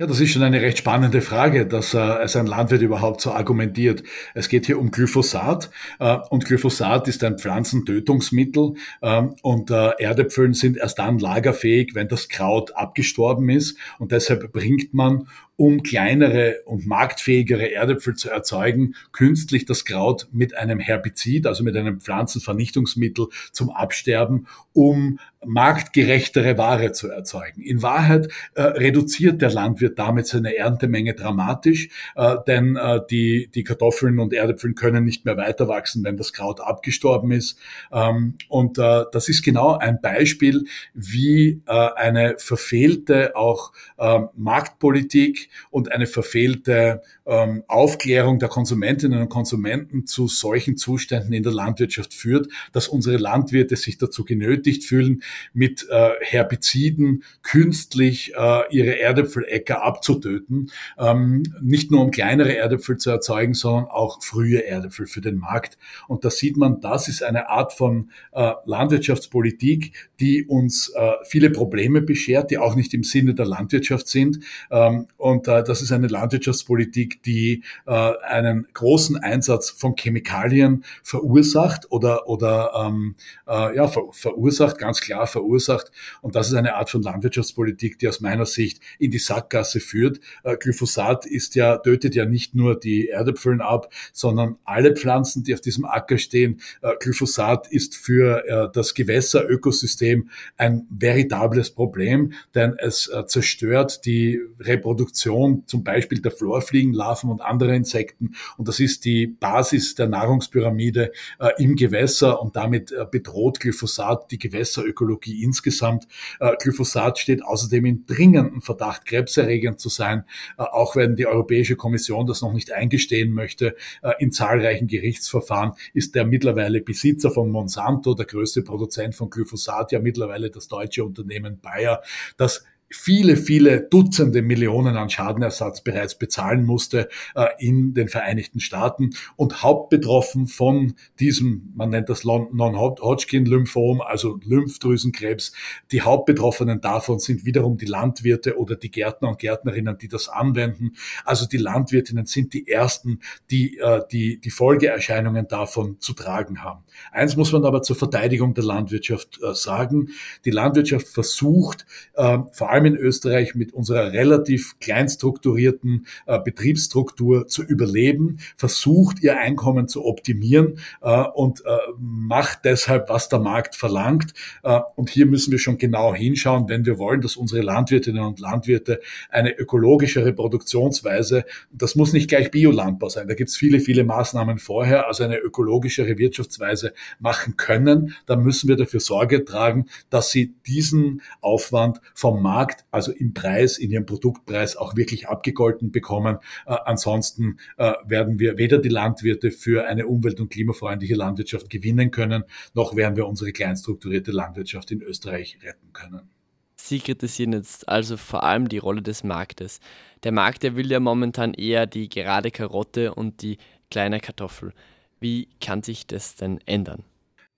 Ja, 0.00 0.06
das 0.06 0.18
ist 0.18 0.30
schon 0.30 0.42
eine 0.42 0.62
recht 0.62 0.78
spannende 0.78 1.20
Frage, 1.20 1.66
dass 1.66 1.92
äh, 1.92 1.98
ein 1.98 2.46
Landwirt 2.46 2.80
überhaupt 2.80 3.20
so 3.20 3.32
argumentiert. 3.32 4.02
Es 4.32 4.48
geht 4.48 4.64
hier 4.64 4.78
um 4.78 4.90
Glyphosat 4.90 5.70
äh, 5.98 6.16
und 6.30 6.46
Glyphosat 6.46 7.06
ist 7.06 7.22
ein 7.22 7.38
Pflanzentötungsmittel 7.38 8.76
äh, 9.02 9.22
und 9.42 9.70
äh, 9.70 9.90
Erdäpfeln 9.98 10.54
sind 10.54 10.78
erst 10.78 10.98
dann 11.00 11.18
lagerfähig, 11.18 11.94
wenn 11.94 12.08
das 12.08 12.30
Kraut 12.30 12.74
abgestorben 12.74 13.50
ist 13.50 13.76
und 13.98 14.10
deshalb 14.10 14.50
bringt 14.54 14.94
man 14.94 15.28
um 15.60 15.82
kleinere 15.82 16.62
und 16.64 16.86
marktfähigere 16.86 17.70
Erdäpfel 17.70 18.14
zu 18.14 18.30
erzeugen, 18.30 18.94
künstlich 19.12 19.66
das 19.66 19.84
Kraut 19.84 20.26
mit 20.32 20.56
einem 20.56 20.78
Herbizid, 20.78 21.46
also 21.46 21.62
mit 21.64 21.76
einem 21.76 22.00
Pflanzenvernichtungsmittel 22.00 23.26
zum 23.52 23.68
Absterben, 23.68 24.46
um 24.72 25.18
marktgerechtere 25.44 26.56
Ware 26.56 26.92
zu 26.92 27.08
erzeugen. 27.10 27.60
In 27.60 27.82
Wahrheit 27.82 28.28
äh, 28.54 28.62
reduziert 28.62 29.42
der 29.42 29.50
Landwirt 29.50 29.98
damit 29.98 30.26
seine 30.26 30.56
Erntemenge 30.56 31.14
dramatisch, 31.14 31.90
äh, 32.14 32.36
denn 32.46 32.76
äh, 32.76 33.00
die, 33.10 33.50
die 33.54 33.64
Kartoffeln 33.64 34.18
und 34.18 34.32
Erdäpfeln 34.32 34.74
können 34.74 35.04
nicht 35.04 35.26
mehr 35.26 35.36
weiter 35.36 35.68
wachsen, 35.68 36.04
wenn 36.04 36.16
das 36.16 36.32
Kraut 36.32 36.60
abgestorben 36.60 37.32
ist. 37.32 37.58
Ähm, 37.92 38.36
und 38.48 38.78
äh, 38.78 39.04
das 39.12 39.28
ist 39.28 39.42
genau 39.42 39.76
ein 39.76 40.00
Beispiel, 40.00 40.64
wie 40.94 41.62
äh, 41.66 41.88
eine 41.96 42.36
verfehlte 42.38 43.36
auch 43.36 43.72
äh, 43.98 44.20
Marktpolitik 44.36 45.49
und 45.70 45.92
eine 45.92 46.06
verfehlte 46.06 47.02
ähm, 47.26 47.64
Aufklärung 47.68 48.38
der 48.38 48.48
Konsumentinnen 48.48 49.20
und 49.20 49.28
Konsumenten 49.28 50.06
zu 50.06 50.26
solchen 50.28 50.76
Zuständen 50.76 51.32
in 51.32 51.42
der 51.42 51.52
Landwirtschaft 51.52 52.14
führt, 52.14 52.48
dass 52.72 52.88
unsere 52.88 53.16
Landwirte 53.16 53.76
sich 53.76 53.98
dazu 53.98 54.24
genötigt 54.24 54.84
fühlen, 54.84 55.22
mit 55.52 55.86
äh, 55.90 56.10
Herbiziden 56.20 57.24
künstlich 57.42 58.32
äh, 58.36 58.62
ihre 58.70 58.98
Erdäpfeläcker 58.98 59.82
abzutöten, 59.82 60.70
ähm, 60.98 61.42
nicht 61.60 61.90
nur 61.90 62.02
um 62.02 62.10
kleinere 62.10 62.56
Erdäpfel 62.56 62.96
zu 62.96 63.10
erzeugen, 63.10 63.54
sondern 63.54 63.86
auch 63.86 64.22
frühe 64.22 64.64
Erdäpfel 64.64 65.06
für 65.06 65.20
den 65.20 65.38
Markt. 65.38 65.78
Und 66.08 66.24
da 66.24 66.30
sieht 66.30 66.56
man, 66.56 66.80
das 66.80 67.08
ist 67.08 67.22
eine 67.22 67.48
Art 67.48 67.72
von 67.72 68.10
äh, 68.32 68.52
Landwirtschaftspolitik, 68.64 70.10
die 70.20 70.44
uns 70.44 70.90
äh, 70.94 71.12
viele 71.24 71.50
Probleme 71.50 72.02
beschert, 72.02 72.50
die 72.50 72.58
auch 72.58 72.74
nicht 72.74 72.94
im 72.94 73.04
Sinne 73.04 73.34
der 73.34 73.46
Landwirtschaft 73.46 74.08
sind. 74.08 74.40
Ähm, 74.70 75.06
und 75.30 75.48
äh, 75.48 75.62
das 75.62 75.80
ist 75.82 75.92
eine 75.92 76.08
Landwirtschaftspolitik, 76.08 77.22
die 77.22 77.62
äh, 77.86 78.12
einen 78.22 78.66
großen 78.74 79.16
Einsatz 79.16 79.70
von 79.70 79.94
Chemikalien 79.96 80.84
verursacht 81.02 81.90
oder, 81.90 82.28
oder 82.28 82.72
ähm, 82.76 83.14
äh, 83.46 83.76
ja, 83.76 83.88
ver 83.88 84.02
verursacht, 84.12 84.78
ganz 84.78 85.00
klar 85.00 85.26
verursacht. 85.26 85.92
Und 86.20 86.34
das 86.34 86.48
ist 86.48 86.54
eine 86.54 86.74
Art 86.74 86.90
von 86.90 87.02
Landwirtschaftspolitik, 87.02 87.98
die 87.98 88.08
aus 88.08 88.20
meiner 88.20 88.46
Sicht 88.46 88.80
in 88.98 89.10
die 89.10 89.18
Sackgasse 89.18 89.80
führt. 89.80 90.20
Äh, 90.42 90.56
Glyphosat 90.56 91.26
ist 91.26 91.54
ja, 91.54 91.78
tötet 91.78 92.14
ja 92.14 92.26
nicht 92.26 92.54
nur 92.54 92.78
die 92.78 93.08
Erdäpfeln 93.08 93.60
ab, 93.60 93.92
sondern 94.12 94.56
alle 94.64 94.94
Pflanzen, 94.94 95.44
die 95.44 95.54
auf 95.54 95.60
diesem 95.60 95.84
Acker 95.84 96.18
stehen. 96.18 96.60
Äh, 96.82 96.94
Glyphosat 96.98 97.70
ist 97.70 97.96
für 97.96 98.44
äh, 98.46 98.68
das 98.72 98.94
Gewässerökosystem 98.94 100.28
ein 100.56 100.86
veritables 100.90 101.70
Problem, 101.70 102.32
denn 102.54 102.74
es 102.78 103.08
äh, 103.08 103.26
zerstört 103.26 104.04
die 104.04 104.40
Reproduktion 104.58 105.19
zum 105.20 105.84
Beispiel 105.84 106.20
der 106.20 106.32
Florfliegenlarven 106.32 107.30
und 107.30 107.40
anderer 107.40 107.74
Insekten. 107.74 108.34
Und 108.56 108.68
das 108.68 108.80
ist 108.80 109.04
die 109.04 109.26
Basis 109.26 109.94
der 109.94 110.08
Nahrungspyramide 110.08 111.12
äh, 111.38 111.50
im 111.58 111.76
Gewässer 111.76 112.40
und 112.40 112.56
damit 112.56 112.92
äh, 112.92 113.06
bedroht 113.10 113.60
Glyphosat 113.60 114.30
die 114.30 114.38
Gewässerökologie 114.38 115.42
insgesamt. 115.42 116.06
Äh, 116.38 116.52
Glyphosat 116.58 117.18
steht 117.18 117.44
außerdem 117.44 117.84
in 117.84 118.06
dringendem 118.06 118.62
Verdacht, 118.62 119.04
krebserregend 119.04 119.80
zu 119.80 119.88
sein, 119.88 120.24
äh, 120.58 120.62
auch 120.62 120.96
wenn 120.96 121.16
die 121.16 121.26
Europäische 121.26 121.76
Kommission 121.76 122.26
das 122.26 122.42
noch 122.42 122.52
nicht 122.52 122.72
eingestehen 122.72 123.32
möchte. 123.32 123.76
Äh, 124.02 124.12
in 124.18 124.32
zahlreichen 124.32 124.86
Gerichtsverfahren 124.86 125.72
ist 125.94 126.14
der 126.14 126.24
mittlerweile 126.24 126.80
Besitzer 126.80 127.30
von 127.30 127.50
Monsanto, 127.50 128.14
der 128.14 128.26
größte 128.26 128.62
Produzent 128.62 129.14
von 129.14 129.30
Glyphosat, 129.30 129.92
ja 129.92 130.00
mittlerweile 130.00 130.50
das 130.50 130.68
deutsche 130.68 131.04
Unternehmen 131.04 131.60
Bayer, 131.60 132.02
das 132.36 132.64
viele, 132.90 133.36
viele 133.36 133.82
Dutzende 133.82 134.42
Millionen 134.42 134.96
an 134.96 135.08
Schadenersatz 135.08 135.82
bereits 135.82 136.18
bezahlen 136.18 136.64
musste 136.64 137.08
äh, 137.34 137.46
in 137.58 137.94
den 137.94 138.08
Vereinigten 138.08 138.60
Staaten 138.60 139.10
und 139.36 139.62
hauptbetroffen 139.62 140.46
von 140.48 140.94
diesem, 141.20 141.72
man 141.74 141.90
nennt 141.90 142.08
das 142.08 142.24
Non-Hodgkin-Lymphom, 142.24 144.00
also 144.00 144.40
Lymphdrüsenkrebs. 144.44 145.52
Die 145.92 146.02
Hauptbetroffenen 146.02 146.80
davon 146.80 147.20
sind 147.20 147.44
wiederum 147.44 147.76
die 147.76 147.86
Landwirte 147.86 148.58
oder 148.58 148.74
die 148.74 148.90
Gärtner 148.90 149.28
und 149.28 149.38
Gärtnerinnen, 149.38 149.96
die 149.96 150.08
das 150.08 150.28
anwenden. 150.28 150.92
Also 151.24 151.46
die 151.46 151.58
Landwirtinnen 151.58 152.26
sind 152.26 152.54
die 152.54 152.66
ersten, 152.68 153.20
die 153.50 153.78
äh, 153.78 154.02
die, 154.10 154.40
die 154.40 154.50
Folgeerscheinungen 154.50 155.46
davon 155.46 156.00
zu 156.00 156.12
tragen 156.12 156.62
haben. 156.64 156.82
Eins 157.12 157.36
muss 157.36 157.52
man 157.52 157.64
aber 157.64 157.82
zur 157.82 157.96
Verteidigung 157.96 158.54
der 158.54 158.64
Landwirtschaft 158.64 159.38
äh, 159.42 159.54
sagen. 159.54 160.08
Die 160.44 160.50
Landwirtschaft 160.50 161.06
versucht, 161.06 161.86
äh, 162.14 162.38
vor 162.52 162.70
allem 162.70 162.79
allem 162.80 162.94
in 162.94 162.96
Österreich 162.96 163.54
mit 163.54 163.72
unserer 163.72 164.12
relativ 164.12 164.78
kleinstrukturierten 164.80 166.06
äh, 166.26 166.38
Betriebsstruktur 166.38 167.46
zu 167.46 167.62
überleben, 167.62 168.38
versucht 168.56 169.22
ihr 169.22 169.38
Einkommen 169.38 169.88
zu 169.88 170.04
optimieren 170.04 170.78
äh, 171.02 171.22
und 171.34 171.64
äh, 171.64 171.76
macht 171.98 172.60
deshalb, 172.64 173.08
was 173.08 173.28
der 173.28 173.38
Markt 173.38 173.76
verlangt. 173.76 174.32
Äh, 174.62 174.80
und 174.96 175.10
hier 175.10 175.26
müssen 175.26 175.52
wir 175.52 175.58
schon 175.58 175.78
genau 175.78 176.14
hinschauen, 176.14 176.68
wenn 176.68 176.86
wir 176.86 176.98
wollen, 176.98 177.20
dass 177.20 177.36
unsere 177.36 177.62
Landwirtinnen 177.62 178.22
und 178.22 178.40
Landwirte 178.40 179.00
eine 179.30 179.52
ökologischere 179.52 180.32
Produktionsweise, 180.32 181.44
das 181.72 181.94
muss 181.94 182.12
nicht 182.12 182.28
gleich 182.28 182.50
Biolandbau 182.50 183.08
sein, 183.08 183.28
da 183.28 183.34
gibt 183.34 183.50
es 183.50 183.56
viele, 183.56 183.80
viele 183.80 184.04
Maßnahmen 184.04 184.58
vorher, 184.58 185.06
also 185.06 185.24
eine 185.24 185.38
ökologischere 185.38 186.18
Wirtschaftsweise 186.18 186.92
machen 187.18 187.56
können, 187.56 188.14
dann 188.26 188.42
müssen 188.42 188.68
wir 188.68 188.76
dafür 188.76 189.00
Sorge 189.00 189.44
tragen, 189.44 189.86
dass 190.08 190.30
sie 190.30 190.54
diesen 190.66 191.22
Aufwand 191.40 192.00
vom 192.14 192.42
Markt 192.42 192.69
Markt, 192.70 192.84
also 192.90 193.12
im 193.12 193.34
Preis, 193.34 193.78
in 193.78 193.90
ihrem 193.90 194.06
Produktpreis 194.06 194.76
auch 194.76 194.96
wirklich 194.96 195.28
abgegolten 195.28 195.90
bekommen. 195.90 196.38
Äh, 196.66 196.76
ansonsten 196.84 197.58
äh, 197.76 197.92
werden 198.04 198.38
wir 198.38 198.58
weder 198.58 198.78
die 198.78 198.88
Landwirte 198.88 199.50
für 199.50 199.86
eine 199.86 200.06
umwelt- 200.06 200.40
und 200.40 200.50
klimafreundliche 200.50 201.14
Landwirtschaft 201.14 201.70
gewinnen 201.70 202.10
können, 202.10 202.44
noch 202.74 202.96
werden 202.96 203.16
wir 203.16 203.26
unsere 203.26 203.52
kleinstrukturierte 203.52 204.30
Landwirtschaft 204.30 204.90
in 204.90 205.02
Österreich 205.02 205.58
retten 205.62 205.92
können. 205.92 206.30
Sie 206.76 207.00
kritisieren 207.00 207.52
jetzt 207.52 207.88
also 207.88 208.16
vor 208.16 208.42
allem 208.42 208.68
die 208.68 208.78
Rolle 208.78 209.02
des 209.02 209.22
Marktes. 209.22 209.80
Der 210.22 210.32
Markt, 210.32 210.62
der 210.62 210.76
will 210.76 210.90
ja 210.90 210.98
momentan 210.98 211.54
eher 211.54 211.86
die 211.86 212.08
gerade 212.08 212.50
Karotte 212.50 213.14
und 213.14 213.42
die 213.42 213.58
kleine 213.90 214.20
Kartoffel. 214.20 214.72
Wie 215.20 215.48
kann 215.60 215.82
sich 215.82 216.06
das 216.06 216.36
denn 216.36 216.58
ändern? 216.66 217.04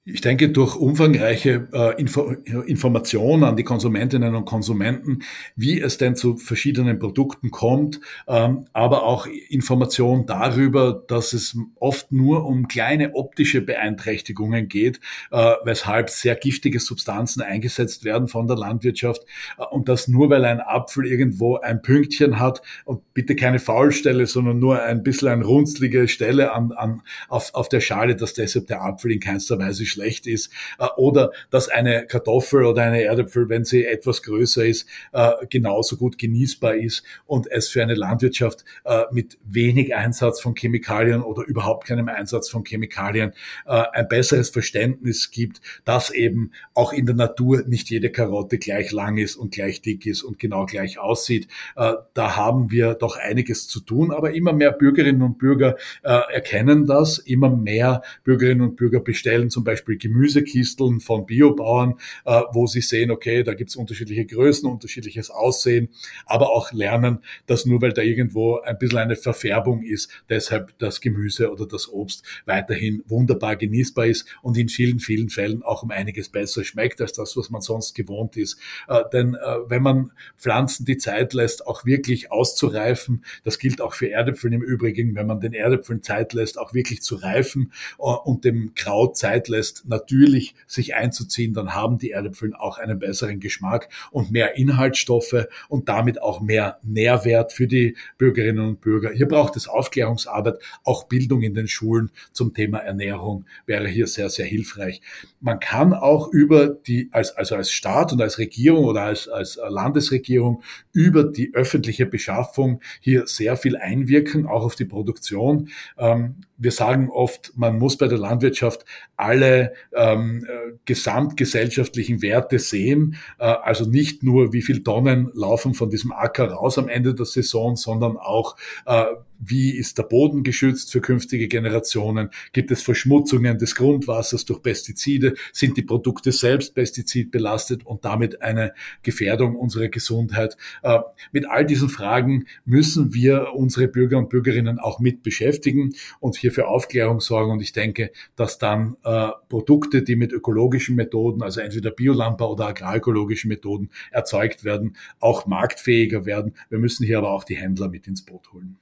Ich 0.04 0.20
denke, 0.20 0.48
durch 0.48 0.74
umfangreiche 0.74 1.68
äh, 1.72 2.00
Info 2.00 2.32
Informationen 2.66 3.44
an 3.44 3.54
die 3.54 3.62
Konsumentinnen 3.62 4.34
und 4.34 4.46
Konsumenten, 4.46 5.20
wie 5.54 5.80
es 5.80 5.96
denn 5.96 6.16
zu 6.16 6.36
verschiedenen 6.38 6.98
Produkten 6.98 7.52
kommt, 7.52 8.00
ähm, 8.26 8.64
aber 8.72 9.04
auch 9.04 9.26
Information 9.26 10.26
darüber, 10.26 11.04
dass 11.06 11.34
es 11.34 11.56
oft 11.76 12.10
nur 12.10 12.46
um 12.46 12.66
kleine 12.66 13.14
optische 13.14 13.60
Beeinträchtigungen 13.60 14.66
geht, 14.66 14.98
äh, 15.30 15.52
weshalb 15.62 16.10
sehr 16.10 16.34
giftige 16.34 16.80
Substanzen 16.80 17.40
eingesetzt 17.40 18.02
werden 18.02 18.26
von 18.26 18.48
der 18.48 18.56
Landwirtschaft 18.56 19.22
äh, 19.56 19.62
und 19.70 19.88
das 19.88 20.08
nur, 20.08 20.30
weil 20.30 20.44
ein 20.44 20.58
Apfel 20.58 21.06
irgendwo 21.06 21.58
ein 21.58 21.80
Pünktchen 21.80 22.40
hat 22.40 22.60
und 22.84 23.14
bitte 23.14 23.36
keine 23.36 23.60
Faulstelle, 23.60 24.26
sondern 24.26 24.58
nur 24.58 24.82
ein 24.82 25.04
bisschen 25.04 25.28
eine 25.28 25.44
runzlige 25.44 26.08
Stelle 26.08 26.50
an, 26.50 26.72
an, 26.72 27.02
auf, 27.28 27.54
auf 27.54 27.68
der 27.68 27.80
Schale, 27.80 28.16
dass 28.16 28.34
deshalb 28.34 28.66
der 28.66 28.82
Apfel 28.82 29.12
in 29.12 29.20
keinster 29.20 29.60
Weise 29.60 29.91
schlecht 29.92 30.26
ist, 30.26 30.50
äh, 30.78 30.86
oder 30.96 31.32
dass 31.50 31.68
eine 31.68 32.06
Kartoffel 32.06 32.64
oder 32.64 32.82
eine 32.82 33.02
Erdäpfel, 33.02 33.48
wenn 33.48 33.64
sie 33.64 33.84
etwas 33.84 34.22
größer 34.22 34.64
ist, 34.64 34.88
äh, 35.12 35.30
genauso 35.48 35.96
gut 35.96 36.18
genießbar 36.18 36.74
ist 36.74 37.04
und 37.26 37.50
es 37.50 37.68
für 37.68 37.82
eine 37.82 37.94
Landwirtschaft 37.94 38.64
äh, 38.84 39.02
mit 39.12 39.38
wenig 39.44 39.94
Einsatz 39.94 40.40
von 40.40 40.54
Chemikalien 40.54 41.22
oder 41.22 41.42
überhaupt 41.44 41.86
keinem 41.86 42.08
Einsatz 42.08 42.48
von 42.48 42.64
Chemikalien 42.64 43.32
ein 43.64 44.08
besseres 44.08 44.50
Verständnis 44.50 45.30
gibt, 45.30 45.60
dass 45.84 46.10
eben 46.10 46.52
auch 46.74 46.92
in 46.92 47.06
der 47.06 47.14
Natur 47.14 47.62
nicht 47.66 47.90
jede 47.90 48.10
Karotte 48.10 48.58
gleich 48.58 48.92
lang 48.92 49.16
ist 49.16 49.36
und 49.36 49.52
gleich 49.52 49.82
dick 49.82 50.06
ist 50.06 50.22
und 50.22 50.38
genau 50.38 50.66
gleich 50.66 50.98
aussieht. 50.98 51.48
Da 51.74 52.36
haben 52.36 52.70
wir 52.70 52.94
doch 52.94 53.16
einiges 53.16 53.68
zu 53.68 53.80
tun, 53.80 54.10
aber 54.10 54.32
immer 54.32 54.52
mehr 54.52 54.72
Bürgerinnen 54.72 55.22
und 55.22 55.38
Bürger 55.38 55.76
erkennen 56.02 56.86
das, 56.86 57.18
immer 57.18 57.50
mehr 57.50 58.02
Bürgerinnen 58.24 58.62
und 58.62 58.76
Bürger 58.76 59.00
bestellen 59.00 59.50
zum 59.50 59.64
Beispiel 59.64 59.81
Beispiel 59.82 59.98
Gemüsekisteln 59.98 61.00
von 61.00 61.26
Biobauern, 61.26 61.94
äh, 62.24 62.42
wo 62.52 62.66
sie 62.66 62.80
sehen, 62.80 63.10
okay, 63.10 63.42
da 63.42 63.54
gibt 63.54 63.70
es 63.70 63.76
unterschiedliche 63.76 64.24
Größen, 64.24 64.68
unterschiedliches 64.68 65.30
Aussehen, 65.30 65.88
aber 66.24 66.50
auch 66.50 66.72
lernen, 66.72 67.18
dass 67.46 67.66
nur 67.66 67.82
weil 67.82 67.92
da 67.92 68.02
irgendwo 68.02 68.60
ein 68.60 68.78
bisschen 68.78 68.98
eine 68.98 69.16
Verfärbung 69.16 69.82
ist, 69.82 70.10
deshalb 70.28 70.78
das 70.78 71.00
Gemüse 71.00 71.50
oder 71.50 71.66
das 71.66 71.88
Obst 71.88 72.24
weiterhin 72.46 73.02
wunderbar 73.06 73.56
genießbar 73.56 74.06
ist 74.06 74.26
und 74.42 74.56
in 74.56 74.68
vielen, 74.68 75.00
vielen 75.00 75.28
Fällen 75.28 75.62
auch 75.62 75.82
um 75.82 75.90
einiges 75.90 76.28
besser 76.28 76.64
schmeckt 76.64 77.00
als 77.00 77.12
das, 77.12 77.36
was 77.36 77.50
man 77.50 77.60
sonst 77.60 77.94
gewohnt 77.94 78.36
ist. 78.36 78.58
Äh, 78.88 79.02
denn 79.12 79.34
äh, 79.34 79.38
wenn 79.68 79.82
man 79.82 80.12
Pflanzen 80.38 80.84
die 80.84 80.96
Zeit 80.96 81.32
lässt, 81.34 81.66
auch 81.66 81.84
wirklich 81.84 82.30
auszureifen, 82.30 83.24
das 83.44 83.58
gilt 83.58 83.80
auch 83.80 83.94
für 83.94 84.10
Erdäpfeln 84.10 84.52
im 84.52 84.62
Übrigen, 84.62 85.14
wenn 85.14 85.26
man 85.26 85.40
den 85.40 85.52
Erdäpfeln 85.52 86.02
Zeit 86.02 86.32
lässt, 86.32 86.58
auch 86.58 86.72
wirklich 86.72 87.02
zu 87.02 87.16
reifen 87.16 87.72
und 87.98 88.44
dem 88.44 88.74
Kraut 88.74 89.16
Zeit 89.16 89.48
lässt, 89.48 89.71
lässt, 89.72 89.88
natürlich 89.88 90.54
sich 90.66 90.94
einzuziehen, 90.94 91.54
dann 91.54 91.74
haben 91.74 91.98
die 91.98 92.10
Erdäpfel 92.10 92.54
auch 92.54 92.78
einen 92.78 92.98
besseren 92.98 93.40
Geschmack 93.40 93.88
und 94.10 94.30
mehr 94.30 94.56
Inhaltsstoffe 94.56 95.46
und 95.68 95.88
damit 95.88 96.20
auch 96.20 96.40
mehr 96.40 96.78
Nährwert 96.82 97.52
für 97.52 97.66
die 97.66 97.96
Bürgerinnen 98.18 98.66
und 98.66 98.80
Bürger. 98.80 99.10
Hier 99.10 99.28
braucht 99.28 99.56
es 99.56 99.68
Aufklärungsarbeit, 99.68 100.58
auch 100.84 101.04
Bildung 101.04 101.42
in 101.42 101.54
den 101.54 101.68
Schulen 101.68 102.10
zum 102.32 102.54
Thema 102.54 102.78
Ernährung 102.78 103.44
wäre 103.66 103.88
hier 103.88 104.06
sehr, 104.06 104.30
sehr 104.30 104.46
hilfreich. 104.46 105.00
Man 105.40 105.60
kann 105.60 105.92
auch 105.92 106.28
über 106.28 106.68
die, 106.68 107.08
als, 107.12 107.36
also 107.36 107.56
als 107.56 107.72
Staat 107.72 108.12
und 108.12 108.20
als 108.20 108.38
Regierung 108.38 108.84
oder 108.84 109.02
als, 109.02 109.28
als 109.28 109.58
Landesregierung 109.68 110.62
über 110.92 111.24
die 111.24 111.54
öffentliche 111.54 112.06
Beschaffung 112.06 112.80
hier 113.00 113.26
sehr 113.26 113.56
viel 113.56 113.76
einwirken, 113.76 114.46
auch 114.46 114.64
auf 114.64 114.74
die 114.74 114.84
Produktion. 114.84 115.68
Ähm, 115.98 116.36
wir 116.62 116.70
sagen 116.70 117.10
oft, 117.10 117.52
man 117.56 117.78
muss 117.78 117.98
bei 117.98 118.06
der 118.06 118.18
Landwirtschaft 118.18 118.84
alle 119.16 119.61
ähm, 119.94 120.46
äh, 120.48 120.72
gesamtgesellschaftlichen 120.84 122.22
Werte 122.22 122.58
sehen, 122.58 123.16
äh, 123.38 123.44
also 123.44 123.88
nicht 123.88 124.22
nur, 124.22 124.52
wie 124.52 124.62
viel 124.62 124.82
Tonnen 124.82 125.30
laufen 125.34 125.74
von 125.74 125.90
diesem 125.90 126.12
Acker 126.12 126.50
raus 126.50 126.78
am 126.78 126.88
Ende 126.88 127.14
der 127.14 127.26
Saison, 127.26 127.76
sondern 127.76 128.16
auch, 128.16 128.56
äh, 128.86 129.04
wie 129.38 129.76
ist 129.76 129.98
der 129.98 130.04
Boden 130.04 130.42
geschützt 130.42 130.92
für 130.92 131.00
künftige 131.00 131.48
Generationen? 131.48 132.30
Gibt 132.52 132.70
es 132.70 132.82
Verschmutzungen 132.82 133.58
des 133.58 133.74
Grundwassers 133.74 134.44
durch 134.44 134.62
Pestizide? 134.62 135.34
Sind 135.52 135.76
die 135.76 135.82
Produkte 135.82 136.32
selbst 136.32 136.74
pestizidbelastet 136.74 137.84
und 137.84 138.04
damit 138.04 138.42
eine 138.42 138.72
Gefährdung 139.02 139.56
unserer 139.56 139.88
Gesundheit? 139.88 140.56
Äh, 140.82 141.00
mit 141.32 141.48
all 141.48 141.66
diesen 141.66 141.88
Fragen 141.88 142.46
müssen 142.64 143.14
wir 143.14 143.52
unsere 143.54 143.88
Bürger 143.88 144.18
und 144.18 144.28
Bürgerinnen 144.28 144.78
auch 144.78 145.00
mit 145.00 145.22
beschäftigen 145.22 145.92
und 146.20 146.36
hier 146.36 146.52
für 146.52 146.68
Aufklärung 146.68 147.20
sorgen. 147.20 147.52
Und 147.52 147.62
ich 147.62 147.72
denke, 147.72 148.12
dass 148.36 148.58
dann 148.58 148.96
äh, 149.04 149.28
Produkte, 149.48 150.02
die 150.02 150.16
mit 150.16 150.32
ökologischen 150.32 150.96
Methoden, 150.96 151.42
also 151.42 151.60
entweder 151.60 151.90
Biolandbau 151.90 152.52
oder 152.52 152.68
agroökologischen 152.68 153.48
Methoden 153.48 153.90
erzeugt 154.10 154.64
werden, 154.64 154.96
auch 155.18 155.46
marktfähiger 155.46 156.26
werden. 156.26 156.54
Wir 156.68 156.78
müssen 156.78 157.04
hier 157.04 157.18
aber 157.18 157.32
auch 157.32 157.44
die 157.44 157.56
Händler 157.56 157.88
mit 157.88 158.06
ins 158.06 158.22
Boot 158.22 158.52
holen. 158.52 158.78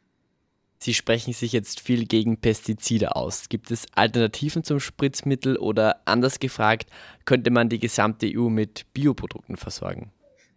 Sie 0.82 0.94
sprechen 0.94 1.34
sich 1.34 1.52
jetzt 1.52 1.80
viel 1.80 2.06
gegen 2.06 2.38
Pestizide 2.38 3.14
aus. 3.14 3.50
Gibt 3.50 3.70
es 3.70 3.86
Alternativen 3.94 4.64
zum 4.64 4.80
Spritzmittel 4.80 5.58
oder 5.58 6.00
anders 6.06 6.40
gefragt, 6.40 6.88
könnte 7.26 7.50
man 7.50 7.68
die 7.68 7.78
gesamte 7.78 8.26
EU 8.34 8.48
mit 8.48 8.86
Bioprodukten 8.94 9.58
versorgen? 9.58 10.10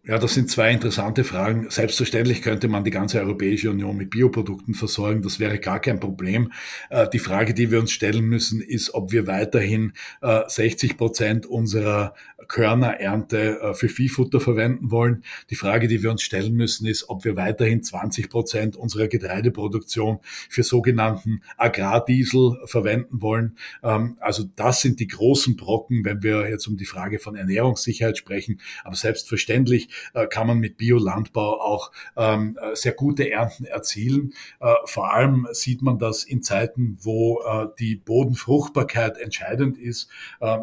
Ja, 0.05 0.17
das 0.17 0.33
sind 0.33 0.49
zwei 0.49 0.71
interessante 0.71 1.23
Fragen. 1.23 1.69
Selbstverständlich 1.69 2.41
könnte 2.41 2.67
man 2.67 2.83
die 2.83 2.91
ganze 2.91 3.21
Europäische 3.21 3.69
Union 3.69 3.95
mit 3.95 4.09
Bioprodukten 4.09 4.73
versorgen. 4.73 5.21
Das 5.21 5.39
wäre 5.39 5.59
gar 5.59 5.79
kein 5.79 6.01
Problem. 6.01 6.51
Äh, 6.89 7.07
die 7.07 7.19
Frage, 7.19 7.53
die 7.53 7.71
wir 7.71 7.79
uns 7.79 7.93
stellen 7.93 8.25
müssen, 8.25 8.59
ist, 8.61 8.93
ob 8.93 9.13
wir 9.13 9.27
weiterhin 9.27 9.93
60 10.21 10.91
äh, 10.91 10.93
Prozent 10.95 11.45
unserer 11.45 12.15
Körnerernte 12.47 13.59
äh, 13.61 13.73
für 13.73 13.89
Viehfutter 13.89 14.39
verwenden 14.39 14.91
wollen. 14.91 15.23
Die 15.49 15.55
Frage, 15.55 15.87
die 15.87 16.03
wir 16.03 16.11
uns 16.11 16.21
stellen 16.21 16.53
müssen, 16.53 16.85
ist, 16.85 17.09
ob 17.09 17.23
wir 17.25 17.35
weiterhin 17.35 17.83
20 17.83 18.29
Prozent 18.29 18.75
unserer 18.75 19.07
Getreideproduktion 19.07 20.19
für 20.49 20.63
sogenannten 20.63 21.41
Agrardiesel 21.57 22.59
verwenden 22.65 23.21
wollen. 23.21 23.57
Ähm, 23.83 24.17
also 24.19 24.43
das 24.55 24.81
sind 24.81 24.99
die 24.99 25.07
großen 25.07 25.55
Brocken, 25.55 26.03
wenn 26.05 26.23
wir 26.23 26.49
jetzt 26.49 26.67
um 26.67 26.77
die 26.77 26.85
Frage 26.85 27.19
von 27.19 27.35
Ernährungssicherheit 27.35 28.17
sprechen. 28.17 28.59
Aber 28.83 28.95
selbstverständlich 28.95 29.89
kann 30.29 30.47
man 30.47 30.59
mit 30.59 30.77
Biolandbau 30.77 31.61
auch 31.61 31.91
ähm, 32.15 32.57
äh, 32.61 32.75
sehr 32.75 32.93
gute 32.93 33.29
Ernten 33.29 33.65
erzielen. 33.65 34.33
Äh, 34.59 34.73
vor 34.85 35.13
allem 35.13 35.47
sieht 35.51 35.81
man 35.81 35.97
das 35.97 36.23
in 36.23 36.41
Zeiten, 36.41 36.97
wo 37.01 37.41
die 37.79 37.95
Bodenfruchtbarkeit 37.95 39.17
entscheidend 39.17 39.77
ist. 39.77 40.09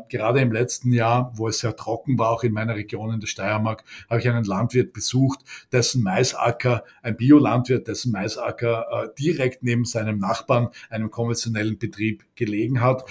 Gerade 0.09 0.41
im 0.41 0.53
letzten 0.53 0.93
Jahr, 0.93 1.33
wo 1.35 1.49
es 1.49 1.59
sehr 1.61 1.77
trocken 1.77 2.19
war, 2.19 2.31
auch 2.31 2.43
in 2.43 2.53
meiner 2.53 2.75
Region 2.75 3.13
in 3.13 3.21
der 3.21 3.27
Steiermark, 3.27 3.85
habe 4.09 4.21
ich 4.21 4.29
einen 4.29 4.45
Landwirt 4.45 4.93
besucht, 4.93 5.41
dessen 5.73 6.03
Maisacker, 6.03 6.85
ein 7.03 7.17
Biolandwirt, 7.17 7.89
dessen 7.89 8.13
Maisacker 8.13 9.13
direkt 9.19 9.63
neben 9.63 9.85
seinem 9.85 10.19
Nachbarn, 10.19 10.69
einem 10.89 11.11
konventionellen 11.11 11.79
Betrieb, 11.79 12.25
gelegen 12.41 12.81
hat. 12.81 13.05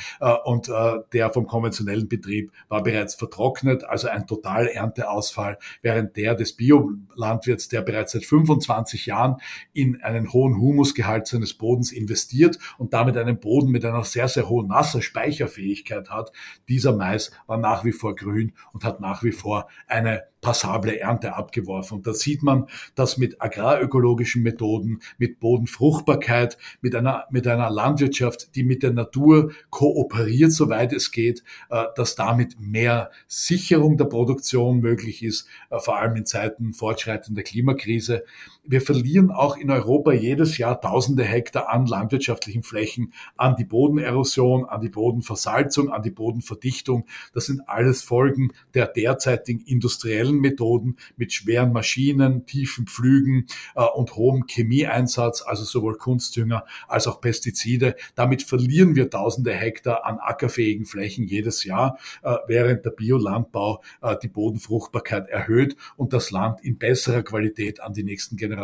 und 0.44 0.70
der 1.14 1.30
vom 1.32 1.46
konventionellen 1.48 2.10
Betrieb 2.10 2.52
war 2.68 2.84
bereits 2.84 3.16
vertrocknet, 3.16 3.84
also 3.84 4.10
ein 4.10 4.28
Totalernteausfall, 4.28 5.58
während 5.82 6.18
der 6.18 6.36
des 6.36 6.58
Biolandwirts, 6.58 7.70
der 7.70 7.82
bereits 7.82 8.12
seit 8.12 8.26
25 8.26 9.06
Jahren 9.06 9.38
in 9.72 10.02
einen 10.02 10.34
hohen 10.34 10.60
Humusgehalt 10.60 11.28
seines 11.28 11.54
Bodens 11.54 11.92
investiert 11.92 12.58
und 12.78 12.94
damit 12.94 13.16
einen 13.16 13.40
Boden 13.40 13.72
mit 13.72 13.86
einer 13.86 14.04
sehr, 14.04 14.28
sehr 14.28 14.50
hohen 14.50 14.70
Wasserspeicherfähigkeit 14.70 16.10
hat. 16.10 16.32
Dieser 16.68 16.96
Mais 16.96 17.32
war 17.48 17.58
nach 17.58 17.86
wie 17.86 17.92
vor 17.92 18.16
grün 18.16 18.54
und 18.74 18.84
hat 18.84 19.00
nach 19.00 19.24
wie 19.24 19.32
vor 19.32 19.70
eine 19.88 20.24
passable 20.42 21.00
Ernte 21.00 21.36
abgeworfen. 21.36 21.98
Und 21.98 22.08
da 22.08 22.14
sieht 22.14 22.44
man, 22.44 22.68
dass 22.96 23.18
mit 23.18 23.42
agrarökologischen 23.42 24.44
Methoden, 24.44 25.02
mit 25.18 25.40
Bodenfruchtbarkeit, 25.40 26.58
mit 26.82 26.96
einer, 26.96 27.26
mit 27.30 27.48
einer 27.48 27.70
Landwirtschaft, 27.70 28.56
die 28.56 28.64
mit 28.64 28.84
der 28.84 28.94
Natur 28.94 29.52
kooperiert, 29.70 30.52
soweit 30.52 30.94
es 30.94 31.12
geht, 31.12 31.44
äh, 31.70 31.86
dass 31.96 32.16
damit 32.16 32.60
mehr 32.60 33.12
Sicherung 33.28 33.98
der 33.98 34.06
Produktion 34.06 34.80
möglich 34.80 35.24
ist, 35.24 35.48
äh, 35.70 35.80
vor 35.80 35.98
allem 35.98 36.16
in 36.16 36.26
Zeiten 36.26 36.74
fortschreitender 36.74 37.44
Klimakrise. 37.44 38.24
Wir 38.72 38.82
verlieren 38.82 39.32
auch 39.32 39.58
in 39.58 39.72
Europa 39.72 40.12
jedes 40.12 40.60
Jahr 40.60 40.80
tausende 40.80 41.24
Hektar 41.24 41.70
an 41.70 41.88
landwirtschaftlichen 41.88 42.62
Flächen 42.62 43.14
an 43.36 43.56
die 43.56 43.64
Bodenerosion, 43.64 44.66
an 44.66 44.80
die 44.80 44.90
Bodenversalzung, 44.90 45.90
an 45.90 46.04
die 46.04 46.12
Bodenverdichtung. 46.12 47.08
Das 47.34 47.48
sind 47.48 47.68
alles 47.68 48.04
Folgen 48.04 48.52
der 48.76 48.86
derzeitigen 48.86 49.62
industriellen 49.62 50.40
Methoden 50.40 50.98
mit 51.18 51.34
schweren 51.34 51.74
Maschinen, 51.74 52.46
tiefen 52.46 52.86
Pflügen 52.86 53.48
äh, 53.74 53.82
und 53.82 54.16
hohem 54.16 54.46
Chemieeinsatz, 54.46 55.42
also 55.42 55.64
sowohl 55.64 55.98
Kunstdünger 55.98 56.64
als 56.88 57.08
auch 57.08 57.22
Pestizide. 57.22 57.96
Damit 58.14 58.44
verlieren 58.44 58.96
wir 58.96 59.10
tausende 59.10 59.52
Hektar 59.52 60.06
an 60.06 60.20
ackerfähigen 60.20 60.86
Flächen 60.86 61.26
jedes 61.26 61.64
Jahr, 61.64 61.98
äh, 62.22 62.36
während 62.46 62.86
der 62.86 62.92
Biolandbau 62.92 63.82
äh, 64.04 64.16
die 64.22 64.28
Bodenfruchtbarkeit 64.28 65.28
erhöht 65.28 65.76
und 65.98 66.14
das 66.14 66.30
Land 66.30 66.64
in 66.64 66.78
besserer 66.78 67.24
Qualität 67.24 67.80
an 67.80 67.94
die 67.94 68.04
nächsten 68.04 68.38
Generationen 68.38 68.59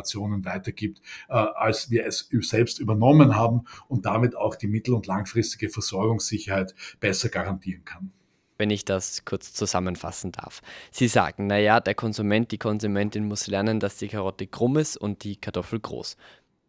weitergibt, 0.45 1.01
äh, 1.29 1.33
als 1.33 1.89
wir 1.89 2.05
es 2.05 2.29
selbst 2.41 2.79
übernommen 2.79 3.35
haben 3.35 3.65
und 3.87 4.05
damit 4.05 4.35
auch 4.35 4.55
die 4.55 4.67
mittel- 4.67 4.93
und 4.93 5.07
langfristige 5.07 5.69
Versorgungssicherheit 5.69 6.75
besser 6.99 7.29
garantieren 7.29 7.85
kann 7.85 8.11
wenn 8.57 8.69
ich 8.69 8.85
das 8.85 9.25
kurz 9.25 9.53
zusammenfassen 9.53 10.31
darf. 10.31 10.61
Sie 10.91 11.07
sagen, 11.07 11.47
naja, 11.47 11.79
der 11.79 11.95
Konsument, 11.95 12.51
die 12.51 12.57
Konsumentin 12.57 13.27
muss 13.27 13.47
lernen, 13.47 13.79
dass 13.79 13.97
die 13.97 14.07
Karotte 14.07 14.47
krumm 14.47 14.77
ist 14.77 14.97
und 14.97 15.23
die 15.23 15.35
Kartoffel 15.35 15.79
groß. 15.79 16.15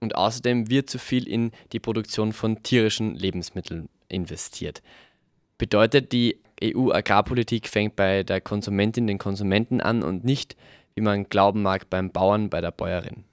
Und 0.00 0.14
außerdem 0.14 0.68
wird 0.68 0.90
zu 0.90 0.98
viel 0.98 1.26
in 1.28 1.52
die 1.72 1.80
Produktion 1.80 2.32
von 2.32 2.62
tierischen 2.62 3.14
Lebensmitteln 3.14 3.88
investiert. 4.08 4.82
Bedeutet, 5.58 6.12
die 6.12 6.40
EU-Agrarpolitik 6.62 7.68
fängt 7.68 7.96
bei 7.96 8.22
der 8.22 8.40
Konsumentin, 8.40 9.06
den 9.06 9.18
Konsumenten 9.18 9.80
an 9.80 10.02
und 10.02 10.24
nicht, 10.24 10.56
wie 10.96 11.02
man 11.02 11.28
glauben 11.28 11.62
mag, 11.62 11.88
beim 11.90 12.10
Bauern, 12.10 12.50
bei 12.50 12.60
der 12.60 12.72
Bäuerin. 12.72 13.24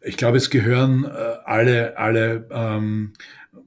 Ich 0.00 0.16
glaube, 0.16 0.36
es 0.36 0.50
gehören 0.50 1.04
äh, 1.04 1.08
alle, 1.44 1.98
alle 1.98 2.48
ähm, 2.50 3.12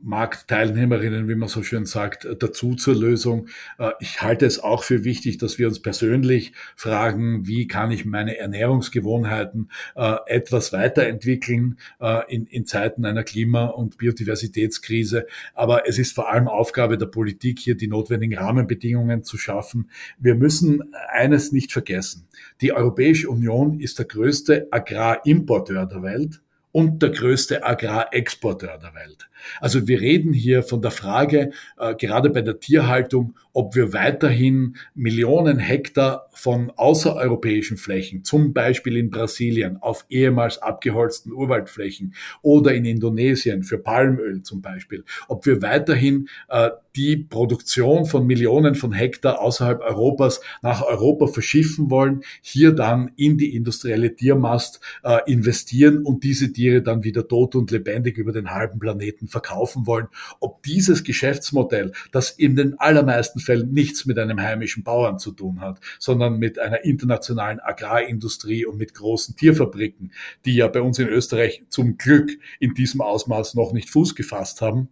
Marktteilnehmerinnen, 0.02 1.28
wie 1.28 1.36
man 1.36 1.50
so 1.50 1.64
schön 1.64 1.86
sagt, 1.86 2.28
dazu 2.40 2.76
zur 2.76 2.96
Lösung. 2.96 3.48
Äh, 3.78 3.92
ich 4.00 4.22
halte 4.22 4.46
es 4.46 4.60
auch 4.60 4.84
für 4.84 5.04
wichtig, 5.04 5.38
dass 5.38 5.60
wir 5.60 5.68
uns 5.68 5.82
persönlich 5.82 6.54
fragen, 6.76 7.48
wie 7.48 7.68
kann 7.68 7.92
ich 7.92 8.06
meine 8.06 8.38
Ernährungsgewohnheiten 8.38 9.70
äh, 9.96 10.16
etwas 10.28 10.74
weiterentwickeln 10.74 11.78
äh, 12.00 12.22
in, 12.34 12.46
in 12.48 12.66
Zeiten 12.66 13.06
einer 13.06 13.24
Klima- 13.24 13.66
und 13.66 13.98
Biodiversitätskrise. 13.98 15.28
Aber 15.54 15.88
es 15.88 16.00
ist 16.00 16.14
vor 16.14 16.32
allem 16.32 16.48
Aufgabe 16.48 16.98
der 16.98 17.08
Politik, 17.08 17.60
hier 17.60 17.76
die 17.76 17.88
notwendigen 17.88 18.38
Rahmenbedingungen 18.38 19.24
zu 19.24 19.38
schaffen. 19.38 19.90
Wir 20.18 20.36
müssen 20.36 20.94
eines 21.10 21.52
nicht 21.52 21.72
vergessen. 21.72 22.28
Die 22.62 22.74
Europäische 22.74 23.30
Union 23.30 23.80
ist 23.80 24.00
der 24.00 24.06
größte 24.06 24.68
Agrarimporteur 24.72 25.86
der 25.86 26.04
Welt 26.04 26.42
und 26.76 27.02
der 27.02 27.12
größte 27.12 27.64
Agrarexporteur 27.64 28.78
der 28.78 28.94
Welt. 28.94 29.30
Also 29.62 29.88
wir 29.88 30.02
reden 30.02 30.34
hier 30.34 30.62
von 30.62 30.82
der 30.82 30.92
Frage, 30.92 31.52
äh, 31.78 31.96
gerade 31.96 32.30
bei 32.30 32.42
der 32.42 32.60
Tierhaltung, 32.60 33.38
ob 33.56 33.74
wir 33.74 33.94
weiterhin 33.94 34.76
Millionen 34.96 35.60
Hektar 35.60 36.28
von 36.34 36.72
außereuropäischen 36.76 37.78
Flächen, 37.78 38.26
zum 38.26 38.54
Beispiel 38.54 38.98
in 38.98 39.10
Brasilien 39.10 39.78
auf 39.82 40.06
ehemals 40.10 40.58
abgeholzten 40.58 41.32
Urwaldflächen 41.32 42.14
oder 42.42 42.74
in 42.74 42.84
Indonesien 42.84 43.64
für 43.64 43.78
Palmöl 43.78 44.44
zum 44.44 44.62
Beispiel, 44.62 45.06
ob 45.30 45.46
wir 45.46 45.62
weiterhin 45.62 46.28
äh, 46.50 46.70
die 46.96 47.18
Produktion 47.18 48.06
von 48.06 48.26
Millionen 48.26 48.76
von 48.76 48.92
Hektar 48.92 49.42
außerhalb 49.42 49.82
Europas 49.82 50.42
nach 50.62 50.82
Europa 50.82 51.28
verschiffen 51.28 51.90
wollen, 51.90 52.22
hier 52.42 52.72
dann 52.72 53.12
in 53.16 53.38
die 53.38 53.56
industrielle 53.56 54.16
Tiermast 54.16 54.80
äh, 55.04 55.20
investieren 55.32 56.04
und 56.04 56.24
diese 56.24 56.52
Tiere 56.52 56.82
dann 56.82 57.04
wieder 57.04 57.28
tot 57.28 57.56
und 57.56 57.72
lebendig 57.72 58.18
über 58.18 58.32
den 58.32 58.52
halben 58.52 58.80
Planeten 58.80 59.28
verkaufen 59.28 59.88
wollen. 59.88 60.08
Ob 60.40 60.64
dieses 60.64 61.04
Geschäftsmodell, 61.04 61.92
das 62.12 62.32
in 62.32 62.56
den 62.56 62.80
allermeisten 62.80 63.40
Fällen 63.46 63.72
nichts 63.72 64.06
mit 64.06 64.20
einem 64.20 64.42
heimischen 64.42 64.84
Bauern 64.84 65.20
zu 65.20 65.32
tun 65.32 65.62
hat, 65.62 65.80
sondern 66.00 66.38
mit 66.38 66.60
einer 66.60 66.84
internationalen 66.84 67.60
Agrarindustrie 67.60 68.66
und 68.66 68.78
mit 68.78 68.94
großen 68.94 69.36
Tierfabriken, 69.36 70.12
die 70.46 70.56
ja 70.56 70.68
bei 70.68 70.82
uns 70.82 71.00
in 71.00 71.08
Österreich 71.08 71.64
zum 71.70 71.98
Glück 71.98 72.32
in 72.60 72.74
diesem 72.74 73.02
Ausmaß 73.02 73.56
noch 73.56 73.72
nicht 73.72 73.90
Fuß 73.90 74.16
gefasst 74.16 74.62
haben, 74.62 74.90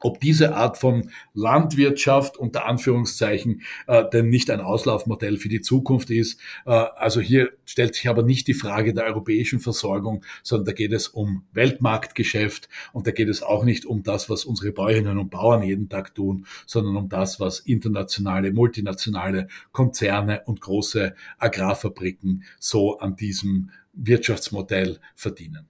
ob 0.00 0.20
diese 0.20 0.54
Art 0.54 0.78
von 0.78 1.10
Landwirtschaft 1.34 2.36
unter 2.36 2.66
Anführungszeichen 2.66 3.62
äh, 3.86 4.04
denn 4.12 4.28
nicht 4.28 4.50
ein 4.50 4.60
Auslaufmodell 4.60 5.38
für 5.38 5.48
die 5.48 5.60
Zukunft 5.60 6.10
ist. 6.10 6.40
Äh, 6.66 6.70
also 6.70 7.20
hier 7.20 7.50
stellt 7.64 7.94
sich 7.94 8.08
aber 8.08 8.22
nicht 8.22 8.46
die 8.48 8.54
Frage 8.54 8.94
der 8.94 9.04
europäischen 9.04 9.60
Versorgung, 9.60 10.24
sondern 10.42 10.66
da 10.66 10.72
geht 10.72 10.92
es 10.92 11.08
um 11.08 11.44
Weltmarktgeschäft 11.52 12.68
und 12.92 13.06
da 13.06 13.10
geht 13.10 13.28
es 13.28 13.42
auch 13.42 13.64
nicht 13.64 13.86
um 13.86 14.02
das, 14.02 14.30
was 14.30 14.44
unsere 14.44 14.72
Bäuerinnen 14.72 15.18
und 15.18 15.30
Bauern 15.30 15.62
jeden 15.62 15.88
Tag 15.88 16.14
tun, 16.14 16.46
sondern 16.66 16.96
um 16.96 17.08
das, 17.08 17.40
was 17.40 17.60
internationale, 17.60 18.52
multinationale 18.52 19.48
Konzerne 19.72 20.42
und 20.46 20.60
große 20.60 21.14
Agrarfabriken 21.38 22.44
so 22.58 22.98
an 22.98 23.16
diesem 23.16 23.70
Wirtschaftsmodell 23.92 24.98
verdienen. 25.14 25.66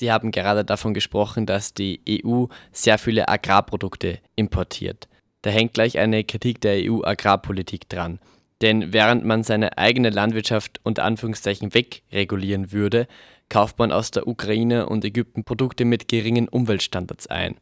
Sie 0.00 0.10
haben 0.10 0.30
gerade 0.30 0.64
davon 0.64 0.94
gesprochen, 0.94 1.44
dass 1.44 1.74
die 1.74 2.00
EU 2.24 2.46
sehr 2.72 2.96
viele 2.96 3.28
Agrarprodukte 3.28 4.18
importiert. 4.34 5.08
Da 5.42 5.50
hängt 5.50 5.74
gleich 5.74 5.98
eine 5.98 6.24
Kritik 6.24 6.62
der 6.62 6.90
EU-Agrarpolitik 6.90 7.86
dran. 7.86 8.18
Denn 8.62 8.94
während 8.94 9.26
man 9.26 9.42
seine 9.42 9.76
eigene 9.76 10.08
Landwirtschaft 10.08 10.80
unter 10.84 11.04
Anführungszeichen 11.04 11.74
wegregulieren 11.74 12.72
würde, 12.72 13.08
kauft 13.50 13.78
man 13.78 13.92
aus 13.92 14.10
der 14.10 14.26
Ukraine 14.26 14.88
und 14.88 15.04
Ägypten 15.04 15.44
Produkte 15.44 15.84
mit 15.84 16.08
geringen 16.08 16.48
Umweltstandards 16.48 17.26
ein. 17.26 17.56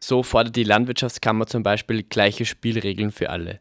So 0.00 0.22
fordert 0.22 0.56
die 0.56 0.64
Landwirtschaftskammer 0.64 1.46
zum 1.46 1.62
Beispiel 1.62 2.02
gleiche 2.02 2.44
Spielregeln 2.44 3.10
für 3.10 3.30
alle. 3.30 3.58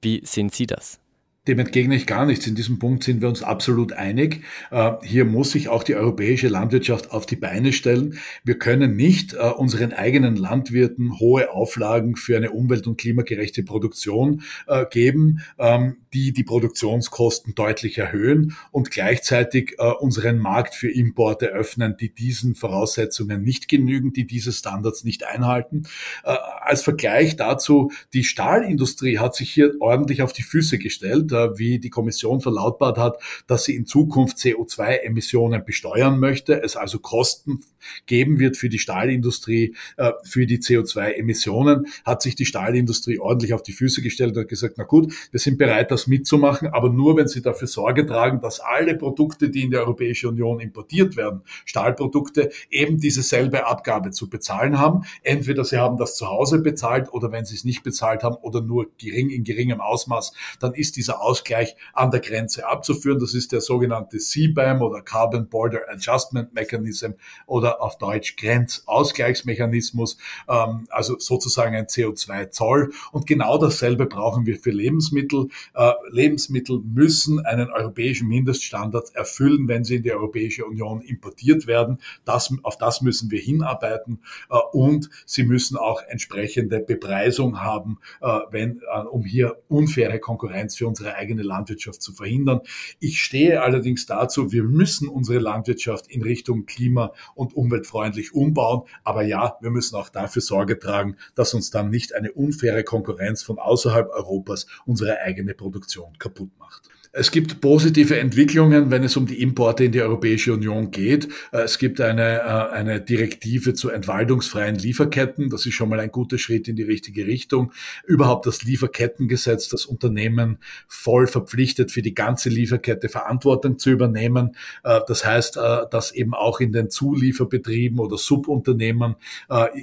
Wie 0.00 0.24
sehen 0.24 0.48
Sie 0.48 0.66
das? 0.66 0.98
Dem 1.46 1.58
entgegne 1.58 1.94
ich 1.94 2.06
gar 2.06 2.24
nichts. 2.24 2.46
In 2.46 2.54
diesem 2.54 2.78
Punkt 2.78 3.04
sind 3.04 3.20
wir 3.20 3.28
uns 3.28 3.42
absolut 3.42 3.92
einig. 3.92 4.42
Äh, 4.70 4.92
hier 5.02 5.26
muss 5.26 5.50
sich 5.50 5.68
auch 5.68 5.82
die 5.82 5.94
europäische 5.94 6.48
Landwirtschaft 6.48 7.10
auf 7.10 7.26
die 7.26 7.36
Beine 7.36 7.74
stellen. 7.74 8.18
Wir 8.44 8.58
können 8.58 8.96
nicht 8.96 9.34
äh, 9.34 9.50
unseren 9.50 9.92
eigenen 9.92 10.36
Landwirten 10.36 11.18
hohe 11.18 11.50
Auflagen 11.50 12.16
für 12.16 12.38
eine 12.38 12.52
umwelt- 12.52 12.86
und 12.86 12.96
klimagerechte 12.96 13.62
Produktion 13.62 14.40
äh, 14.66 14.86
geben, 14.90 15.42
ähm, 15.58 15.98
die 16.14 16.32
die 16.32 16.44
Produktionskosten 16.44 17.54
deutlich 17.54 17.98
erhöhen 17.98 18.56
und 18.70 18.92
gleichzeitig 18.92 19.76
unseren 19.98 20.38
Markt 20.38 20.76
für 20.76 20.88
Importe 20.88 21.46
öffnen, 21.46 21.96
die 21.98 22.14
diesen 22.14 22.54
Voraussetzungen 22.54 23.42
nicht 23.42 23.66
genügen, 23.66 24.12
die 24.12 24.24
diese 24.24 24.52
Standards 24.52 25.02
nicht 25.02 25.26
einhalten. 25.26 25.88
Als 26.22 26.82
Vergleich 26.82 27.34
dazu, 27.34 27.90
die 28.12 28.22
Stahlindustrie 28.22 29.18
hat 29.18 29.34
sich 29.34 29.50
hier 29.50 29.74
ordentlich 29.80 30.22
auf 30.22 30.32
die 30.32 30.44
Füße 30.44 30.78
gestellt 30.78 31.33
wie 31.56 31.78
die 31.78 31.90
Kommission 31.90 32.40
verlautbart 32.40 32.98
hat, 32.98 33.18
dass 33.46 33.64
sie 33.64 33.74
in 33.74 33.86
Zukunft 33.86 34.38
CO2-Emissionen 34.38 35.64
besteuern 35.64 36.18
möchte, 36.18 36.62
es 36.62 36.76
also 36.76 36.98
Kosten 36.98 37.60
geben 38.06 38.38
wird 38.38 38.56
für 38.56 38.68
die 38.68 38.78
Stahlindustrie, 38.78 39.74
äh, 39.96 40.12
für 40.24 40.46
die 40.46 40.58
CO2-Emissionen, 40.58 41.86
hat 42.04 42.22
sich 42.22 42.34
die 42.34 42.46
Stahlindustrie 42.46 43.18
ordentlich 43.18 43.54
auf 43.54 43.62
die 43.62 43.72
Füße 43.72 44.02
gestellt 44.02 44.36
und 44.36 44.48
gesagt, 44.48 44.74
na 44.78 44.84
gut, 44.84 45.12
wir 45.30 45.40
sind 45.40 45.58
bereit, 45.58 45.90
das 45.90 46.06
mitzumachen, 46.06 46.68
aber 46.68 46.90
nur, 46.90 47.16
wenn 47.16 47.28
sie 47.28 47.42
dafür 47.42 47.68
Sorge 47.68 48.06
tragen, 48.06 48.40
dass 48.40 48.60
alle 48.60 48.96
Produkte, 48.96 49.50
die 49.50 49.62
in 49.62 49.70
die 49.70 49.76
Europäische 49.76 50.28
Union 50.28 50.60
importiert 50.60 51.16
werden, 51.16 51.42
Stahlprodukte, 51.64 52.50
eben 52.70 52.98
diese 52.98 53.22
selbe 53.22 53.66
Abgabe 53.66 54.10
zu 54.10 54.28
bezahlen 54.28 54.78
haben. 54.78 55.04
Entweder 55.22 55.64
sie 55.64 55.78
haben 55.78 55.96
das 55.96 56.16
zu 56.16 56.28
Hause 56.28 56.60
bezahlt 56.60 57.12
oder 57.12 57.32
wenn 57.32 57.44
sie 57.44 57.54
es 57.54 57.64
nicht 57.64 57.82
bezahlt 57.82 58.22
haben 58.22 58.36
oder 58.36 58.60
nur 58.60 58.86
gering 58.98 59.30
in 59.30 59.44
geringem 59.44 59.80
Ausmaß, 59.80 60.32
dann 60.60 60.74
ist 60.74 60.96
dieser 60.96 61.22
Ausgleich 61.24 61.76
an 61.92 62.10
der 62.10 62.20
Grenze 62.20 62.66
abzuführen. 62.66 63.18
Das 63.18 63.34
ist 63.34 63.52
der 63.52 63.60
sogenannte 63.60 64.18
CBAM 64.18 64.82
oder 64.82 65.02
Carbon 65.02 65.48
Border 65.48 65.80
Adjustment 65.88 66.54
Mechanism 66.54 67.12
oder 67.46 67.80
auf 67.80 67.98
Deutsch 67.98 68.36
Grenzausgleichsmechanismus, 68.36 70.18
ähm, 70.48 70.86
also 70.90 71.18
sozusagen 71.18 71.74
ein 71.74 71.86
CO2-Zoll. 71.86 72.92
Und 73.12 73.26
genau 73.26 73.58
dasselbe 73.58 74.06
brauchen 74.06 74.46
wir 74.46 74.58
für 74.58 74.70
Lebensmittel. 74.70 75.48
Äh, 75.74 75.92
Lebensmittel 76.10 76.80
müssen 76.80 77.44
einen 77.44 77.70
europäischen 77.70 78.28
Mindeststandard 78.28 79.14
erfüllen, 79.14 79.68
wenn 79.68 79.84
sie 79.84 79.96
in 79.96 80.02
die 80.02 80.12
Europäische 80.12 80.64
Union 80.64 81.00
importiert 81.02 81.66
werden. 81.66 81.98
Das, 82.24 82.52
auf 82.62 82.78
das 82.78 83.00
müssen 83.00 83.30
wir 83.30 83.40
hinarbeiten 83.40 84.20
äh, 84.50 84.56
und 84.72 85.10
sie 85.26 85.44
müssen 85.44 85.76
auch 85.76 86.02
entsprechende 86.02 86.80
Bepreisung 86.80 87.62
haben, 87.62 87.98
äh, 88.20 88.40
wenn, 88.50 88.80
äh, 88.80 89.00
um 89.00 89.24
hier 89.24 89.56
unfaire 89.68 90.18
Konkurrenz 90.18 90.76
für 90.76 90.86
unsere 90.86 91.13
eigene 91.14 91.42
Landwirtschaft 91.42 92.02
zu 92.02 92.12
verhindern. 92.12 92.60
Ich 93.00 93.22
stehe 93.22 93.62
allerdings 93.62 94.06
dazu, 94.06 94.52
wir 94.52 94.64
müssen 94.64 95.08
unsere 95.08 95.38
Landwirtschaft 95.38 96.08
in 96.08 96.22
Richtung 96.22 96.66
klima- 96.66 97.12
und 97.34 97.54
umweltfreundlich 97.54 98.34
umbauen. 98.34 98.82
Aber 99.02 99.22
ja, 99.22 99.56
wir 99.60 99.70
müssen 99.70 99.96
auch 99.96 100.08
dafür 100.08 100.42
Sorge 100.42 100.78
tragen, 100.78 101.16
dass 101.34 101.54
uns 101.54 101.70
dann 101.70 101.90
nicht 101.90 102.14
eine 102.14 102.32
unfaire 102.32 102.84
Konkurrenz 102.84 103.42
von 103.42 103.58
außerhalb 103.58 104.10
Europas 104.10 104.66
unsere 104.86 105.20
eigene 105.20 105.54
Produktion 105.54 106.18
kaputt 106.18 106.50
macht. 106.58 106.88
Es 107.16 107.30
gibt 107.30 107.60
positive 107.60 108.18
Entwicklungen, 108.18 108.90
wenn 108.90 109.04
es 109.04 109.16
um 109.16 109.24
die 109.24 109.40
Importe 109.40 109.84
in 109.84 109.92
die 109.92 110.02
Europäische 110.02 110.52
Union 110.52 110.90
geht. 110.90 111.28
Äh, 111.52 111.60
es 111.60 111.78
gibt 111.78 112.00
eine, 112.00 112.40
äh, 112.40 112.72
eine 112.72 113.00
Direktive 113.00 113.72
zu 113.72 113.88
entwaldungsfreien 113.90 114.74
Lieferketten. 114.74 115.48
Das 115.48 115.64
ist 115.64 115.74
schon 115.74 115.90
mal 115.90 116.00
ein 116.00 116.10
guter 116.10 116.38
Schritt 116.38 116.66
in 116.66 116.74
die 116.74 116.82
richtige 116.82 117.24
Richtung. 117.24 117.70
Überhaupt 118.04 118.46
das 118.46 118.64
Lieferkettengesetz, 118.64 119.68
das 119.68 119.86
Unternehmen 119.86 120.58
voll 120.88 121.28
verpflichtet, 121.28 121.92
für 121.92 122.02
die 122.02 122.14
ganze 122.14 122.48
Lieferkette 122.48 123.08
Verantwortung 123.08 123.78
zu 123.78 123.90
übernehmen. 123.90 124.56
Äh, 124.82 124.98
das 125.06 125.24
heißt, 125.24 125.56
dass 125.90 126.10
eben 126.10 126.34
auch 126.34 126.58
in 126.58 126.72
den 126.72 126.90
Zulieferbetrieben 126.90 128.00
oder 128.00 128.18
Subunternehmen 128.18 129.14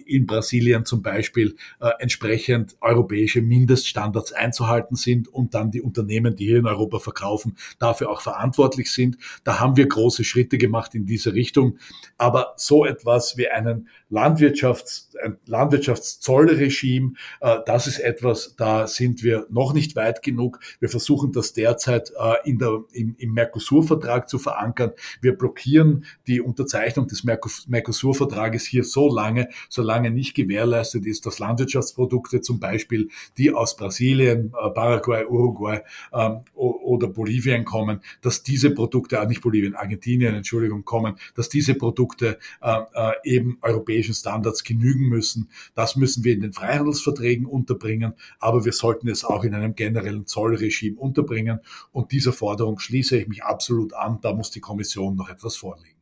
in 0.06 0.26
Brasilien 0.26 0.86
zum 0.86 1.02
Beispiel 1.02 1.56
entsprechend 2.00 2.76
europäische 2.82 3.42
Mindeststandards 3.42 4.34
einzuhalten 4.34 4.96
sind 4.96 5.28
und 5.28 5.54
dann 5.54 5.72
die 5.72 5.82
Unternehmen, 5.82 6.36
die 6.36 6.48
hier 6.48 6.58
in 6.58 6.66
Europa 6.66 7.00
verkaufen, 7.00 7.21
verkaufen, 7.22 7.56
dafür 7.80 8.10
auch 8.10 8.22
verantwortlich 8.22 8.92
sind. 8.92 9.18
Da 9.44 9.60
haben 9.60 9.78
wir 9.78 9.88
große 9.88 10.24
Schritte 10.24 10.58
gemacht 10.58 10.96
in 10.96 11.06
diese 11.06 11.34
Richtung. 11.34 11.78
Aber 12.18 12.54
so 12.58 12.86
etwas 12.86 13.38
wie 13.38 13.48
einen 13.48 13.88
Landwirtschafts, 14.10 15.12
ein 15.24 15.38
Landwirtschaftszollregime, 15.46 17.14
äh, 17.40 17.58
das 17.66 17.88
ist 17.88 18.00
etwas, 18.00 18.56
da 18.58 18.88
sind 18.88 19.24
wir 19.24 19.48
noch 19.50 19.74
nicht 19.74 19.96
weit 19.96 20.22
genug. 20.22 20.60
Wir 20.80 20.90
versuchen 20.90 21.32
das 21.32 21.54
derzeit 21.54 22.12
äh, 22.20 22.50
in 22.50 22.58
der, 22.58 22.84
im, 22.92 23.16
im 23.18 23.34
Mercosur-Vertrag 23.34 24.30
zu 24.30 24.40
verankern. 24.40 24.92
Wir 25.22 25.38
blockieren 25.38 26.06
die 26.28 26.42
Unterzeichnung 26.42 27.08
des 27.08 27.24
Mercosur-Vertrages 27.24 28.66
hier 28.66 28.84
so 28.84 29.14
lange, 29.14 29.50
solange 29.70 30.12
nicht 30.12 30.34
gewährleistet 30.34 31.06
ist, 31.06 31.26
dass 31.26 31.40
Landwirtschaftsprodukte 31.40 32.42
zum 32.42 32.60
Beispiel, 32.60 33.10
die 33.38 33.54
aus 33.54 33.78
Brasilien, 33.78 34.54
äh, 34.62 34.70
Paraguay, 34.72 35.26
Uruguay 35.26 35.82
ähm, 36.14 36.42
oder 36.54 37.08
Bolivien 37.12 37.66
kommen, 37.66 38.02
dass 38.22 38.44
diese 38.44 38.72
Produkte, 38.72 39.18
äh, 39.18 39.26
nicht 39.26 39.42
Bolivien, 39.42 39.76
Argentinien, 39.76 40.36
Entschuldigung, 40.36 40.84
kommen, 40.84 41.16
dass 41.36 41.50
diese 41.50 41.76
Produkte 41.76 42.40
äh, 42.62 42.80
äh, 42.94 43.12
eben 43.24 43.58
europäischen 43.62 44.14
Standards 44.14 44.64
genügen 44.64 45.08
müssen. 45.08 45.50
Das 45.76 45.96
müssen 45.96 46.24
wir 46.24 46.34
in 46.34 46.42
den 46.42 46.54
Freihandelsverträgen 46.54 47.46
unterbringen, 47.46 48.14
aber 48.40 48.66
wir 48.66 48.74
sollten 48.74 49.08
es 49.08 49.24
auch 49.24 49.44
in 49.44 49.54
einem 49.54 49.76
generellen 49.76 50.26
Zollregime 50.26 50.98
unterbringen. 50.98 51.60
Und 51.92 52.12
dieser 52.12 52.34
Forderung 52.34 52.80
schließe 52.80 53.18
ich 53.18 53.28
mich 53.28 53.44
absolut 53.44 53.94
an. 53.94 54.20
Da 54.22 54.34
muss 54.34 54.52
die 54.52 54.60
Kommission 54.60 55.16
noch 55.16 55.30
etwas 55.30 55.56
vorlegen. 55.56 55.96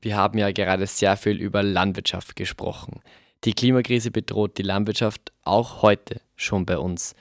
Wir 0.00 0.16
haben 0.16 0.38
ja 0.38 0.52
gerade 0.52 0.86
sehr 0.86 1.16
viel 1.16 1.40
über 1.40 1.62
Landwirtschaft 1.62 2.36
gesprochen. 2.36 3.00
Die 3.44 3.54
Klimakrise 3.54 4.10
bedroht 4.10 4.58
die 4.58 4.62
Landwirtschaft 4.62 5.32
auch 5.42 5.82
heute 5.82 6.20
schon 6.36 6.66
bei 6.66 6.78
uns. 6.78 7.14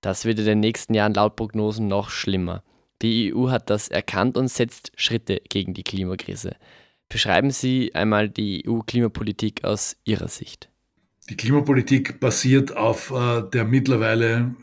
Das 0.00 0.24
wird 0.24 0.38
in 0.38 0.46
den 0.46 0.60
nächsten 0.60 0.94
Jahren 0.94 1.14
laut 1.14 1.36
Prognosen 1.36 1.88
noch 1.88 2.10
schlimmer. 2.10 2.62
Die 3.02 3.34
EU 3.34 3.50
hat 3.50 3.70
das 3.70 3.88
erkannt 3.88 4.36
und 4.36 4.48
setzt 4.48 4.92
Schritte 4.96 5.40
gegen 5.48 5.74
die 5.74 5.82
Klimakrise. 5.82 6.56
Beschreiben 7.08 7.50
Sie 7.50 7.94
einmal 7.94 8.28
die 8.28 8.64
EU-Klimapolitik 8.68 9.64
aus 9.64 9.96
Ihrer 10.04 10.28
Sicht. 10.28 10.70
Die 11.28 11.36
Klimapolitik 11.36 12.20
basiert 12.20 12.76
auf 12.76 13.10
äh, 13.10 13.42
der 13.52 13.64
mittlerweile 13.64 14.54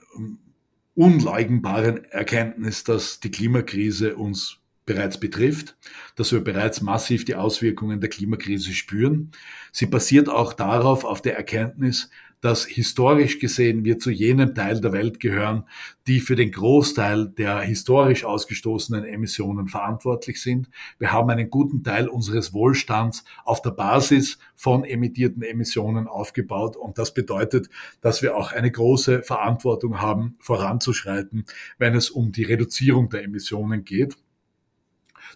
unleugnbaren 0.95 2.05
Erkenntnis, 2.05 2.83
dass 2.83 3.19
die 3.19 3.31
Klimakrise 3.31 4.15
uns 4.15 4.59
bereits 4.85 5.19
betrifft, 5.19 5.77
dass 6.15 6.31
wir 6.31 6.43
bereits 6.43 6.81
massiv 6.81 7.25
die 7.25 7.35
Auswirkungen 7.35 8.01
der 8.01 8.09
Klimakrise 8.09 8.73
spüren. 8.73 9.31
Sie 9.71 9.85
basiert 9.85 10.29
auch 10.29 10.53
darauf, 10.53 11.03
auf 11.03 11.21
der 11.21 11.37
Erkenntnis, 11.37 12.09
dass 12.41 12.65
historisch 12.65 13.39
gesehen 13.39 13.83
wir 13.83 13.97
zu 13.99 14.11
jenem 14.11 14.53
Teil 14.53 14.79
der 14.79 14.93
Welt 14.93 15.19
gehören, 15.19 15.63
die 16.05 16.19
für 16.19 16.35
den 16.35 16.51
Großteil 16.51 17.29
der 17.29 17.61
historisch 17.61 18.25
ausgestoßenen 18.25 19.05
Emissionen 19.05 19.67
verantwortlich 19.67 20.41
sind. 20.41 20.69
Wir 20.99 21.11
haben 21.11 21.29
einen 21.29 21.49
guten 21.49 21.83
Teil 21.83 22.07
unseres 22.07 22.53
Wohlstands 22.53 23.23
auf 23.43 23.61
der 23.61 23.71
Basis 23.71 24.37
von 24.55 24.83
emittierten 24.83 25.41
Emissionen 25.41 26.07
aufgebaut 26.07 26.75
und 26.75 26.97
das 26.97 27.13
bedeutet, 27.13 27.69
dass 28.01 28.21
wir 28.21 28.35
auch 28.35 28.51
eine 28.51 28.71
große 28.71 29.23
Verantwortung 29.23 29.99
haben, 29.99 30.35
voranzuschreiten, 30.39 31.45
wenn 31.77 31.95
es 31.95 32.09
um 32.09 32.31
die 32.31 32.43
Reduzierung 32.43 33.09
der 33.09 33.23
Emissionen 33.23 33.83
geht. 33.83 34.15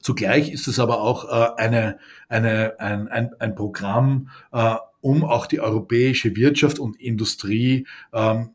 Zugleich 0.01 0.51
ist 0.51 0.67
es 0.67 0.79
aber 0.79 1.01
auch 1.01 1.25
äh, 1.25 1.61
eine, 1.61 1.99
eine, 2.27 2.79
ein, 2.79 3.07
ein, 3.07 3.31
ein 3.39 3.55
Programm, 3.55 4.29
äh, 4.51 4.75
um 5.01 5.23
auch 5.23 5.47
die 5.47 5.59
europäische 5.59 6.35
Wirtschaft 6.35 6.79
und 6.79 6.99
Industrie 6.99 7.85
ähm, 8.13 8.51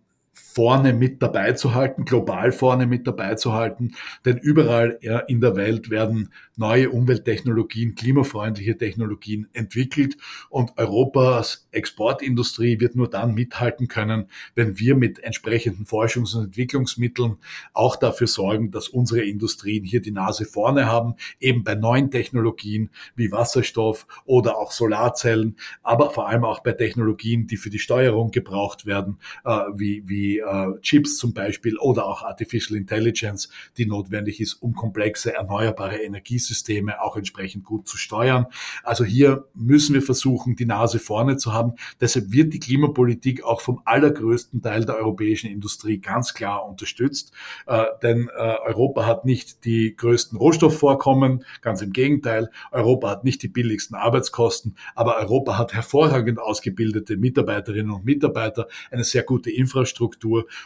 vorne 0.57 0.92
mit 0.92 1.22
dabei 1.22 1.53
zu 1.53 1.75
halten, 1.75 2.05
global 2.05 2.53
vorne 2.53 2.87
mit 2.87 3.07
dabei 3.07 3.35
zu 3.35 3.53
halten. 3.53 3.92
Denn 4.25 4.38
überall 4.38 4.99
in 5.29 5.40
der 5.40 5.57
Welt 5.57 5.90
werden 5.90 6.31
neue 6.57 6.90
Umwelttechnologien, 6.90 7.94
klimafreundliche 7.94 8.77
Technologien 8.77 9.49
entwickelt 9.53 10.16
und 10.49 10.77
Europas 10.79 11.68
Exportindustrie 11.72 12.81
wird 12.81 12.96
nur 12.96 13.11
dann 13.11 13.35
mithalten 13.35 13.88
können, 13.88 14.29
wenn 14.55 14.79
wir 14.79 14.96
mit 14.96 15.22
entsprechenden 15.22 15.85
Forschungs- 15.85 16.35
und 16.35 16.46
Entwicklungsmitteln 16.46 17.37
auch 17.75 17.96
dafür 17.96 18.27
sorgen, 18.27 18.70
dass 18.70 18.88
unsere 18.88 19.22
Industrien 19.22 19.85
hier 19.85 20.01
die 20.01 20.11
Nase 20.11 20.46
vorne 20.46 20.87
haben, 20.87 21.16
eben 21.38 21.64
bei 21.64 21.75
neuen 21.75 22.11
Technologien 22.11 22.90
wie 23.14 23.31
Wasserstoff 23.31 24.07
oder 24.25 24.57
auch 24.57 24.72
Solarzellen, 24.72 25.57
aber 25.83 26.11
vor 26.11 26.29
allem 26.29 26.44
auch 26.44 26.61
bei 26.61 26.72
Technologien, 26.72 27.46
die 27.46 27.59
für 27.59 27.70
die 27.70 27.79
Steuerung 27.79 28.31
gebraucht 28.31 28.87
werden, 28.87 29.18
äh, 29.44 29.51
wie, 29.75 30.09
wie 30.26 30.38
äh, 30.38 30.80
Chips 30.80 31.18
zum 31.18 31.32
Beispiel 31.32 31.78
oder 31.78 32.06
auch 32.06 32.22
Artificial 32.22 32.76
Intelligence, 32.76 33.48
die 33.76 33.86
notwendig 33.86 34.40
ist, 34.40 34.54
um 34.54 34.74
komplexe 34.74 35.34
erneuerbare 35.34 35.98
Energiesysteme 35.98 37.00
auch 37.00 37.16
entsprechend 37.16 37.64
gut 37.64 37.86
zu 37.86 37.96
steuern. 37.96 38.46
Also 38.82 39.04
hier 39.04 39.44
müssen 39.54 39.94
wir 39.94 40.02
versuchen, 40.02 40.56
die 40.56 40.66
Nase 40.66 40.98
vorne 40.98 41.36
zu 41.36 41.52
haben. 41.52 41.74
Deshalb 42.00 42.32
wird 42.32 42.52
die 42.54 42.58
Klimapolitik 42.58 43.44
auch 43.44 43.60
vom 43.60 43.80
allergrößten 43.84 44.62
Teil 44.62 44.84
der 44.84 44.96
europäischen 44.96 45.50
Industrie 45.50 45.98
ganz 45.98 46.34
klar 46.34 46.66
unterstützt. 46.68 47.32
Äh, 47.66 47.84
denn 48.02 48.28
äh, 48.36 48.56
Europa 48.66 49.06
hat 49.06 49.24
nicht 49.24 49.64
die 49.64 49.94
größten 49.96 50.36
Rohstoffvorkommen, 50.38 51.44
ganz 51.60 51.82
im 51.82 51.92
Gegenteil. 51.92 52.50
Europa 52.72 53.10
hat 53.10 53.24
nicht 53.24 53.42
die 53.42 53.48
billigsten 53.48 53.94
Arbeitskosten, 53.94 54.76
aber 54.94 55.18
Europa 55.18 55.58
hat 55.58 55.72
hervorragend 55.72 56.40
ausgebildete 56.40 57.16
Mitarbeiterinnen 57.16 57.92
und 57.92 58.04
Mitarbeiter, 58.04 58.66
eine 58.90 59.04
sehr 59.04 59.22
gute 59.22 59.50
Infrastruktur 59.50 60.15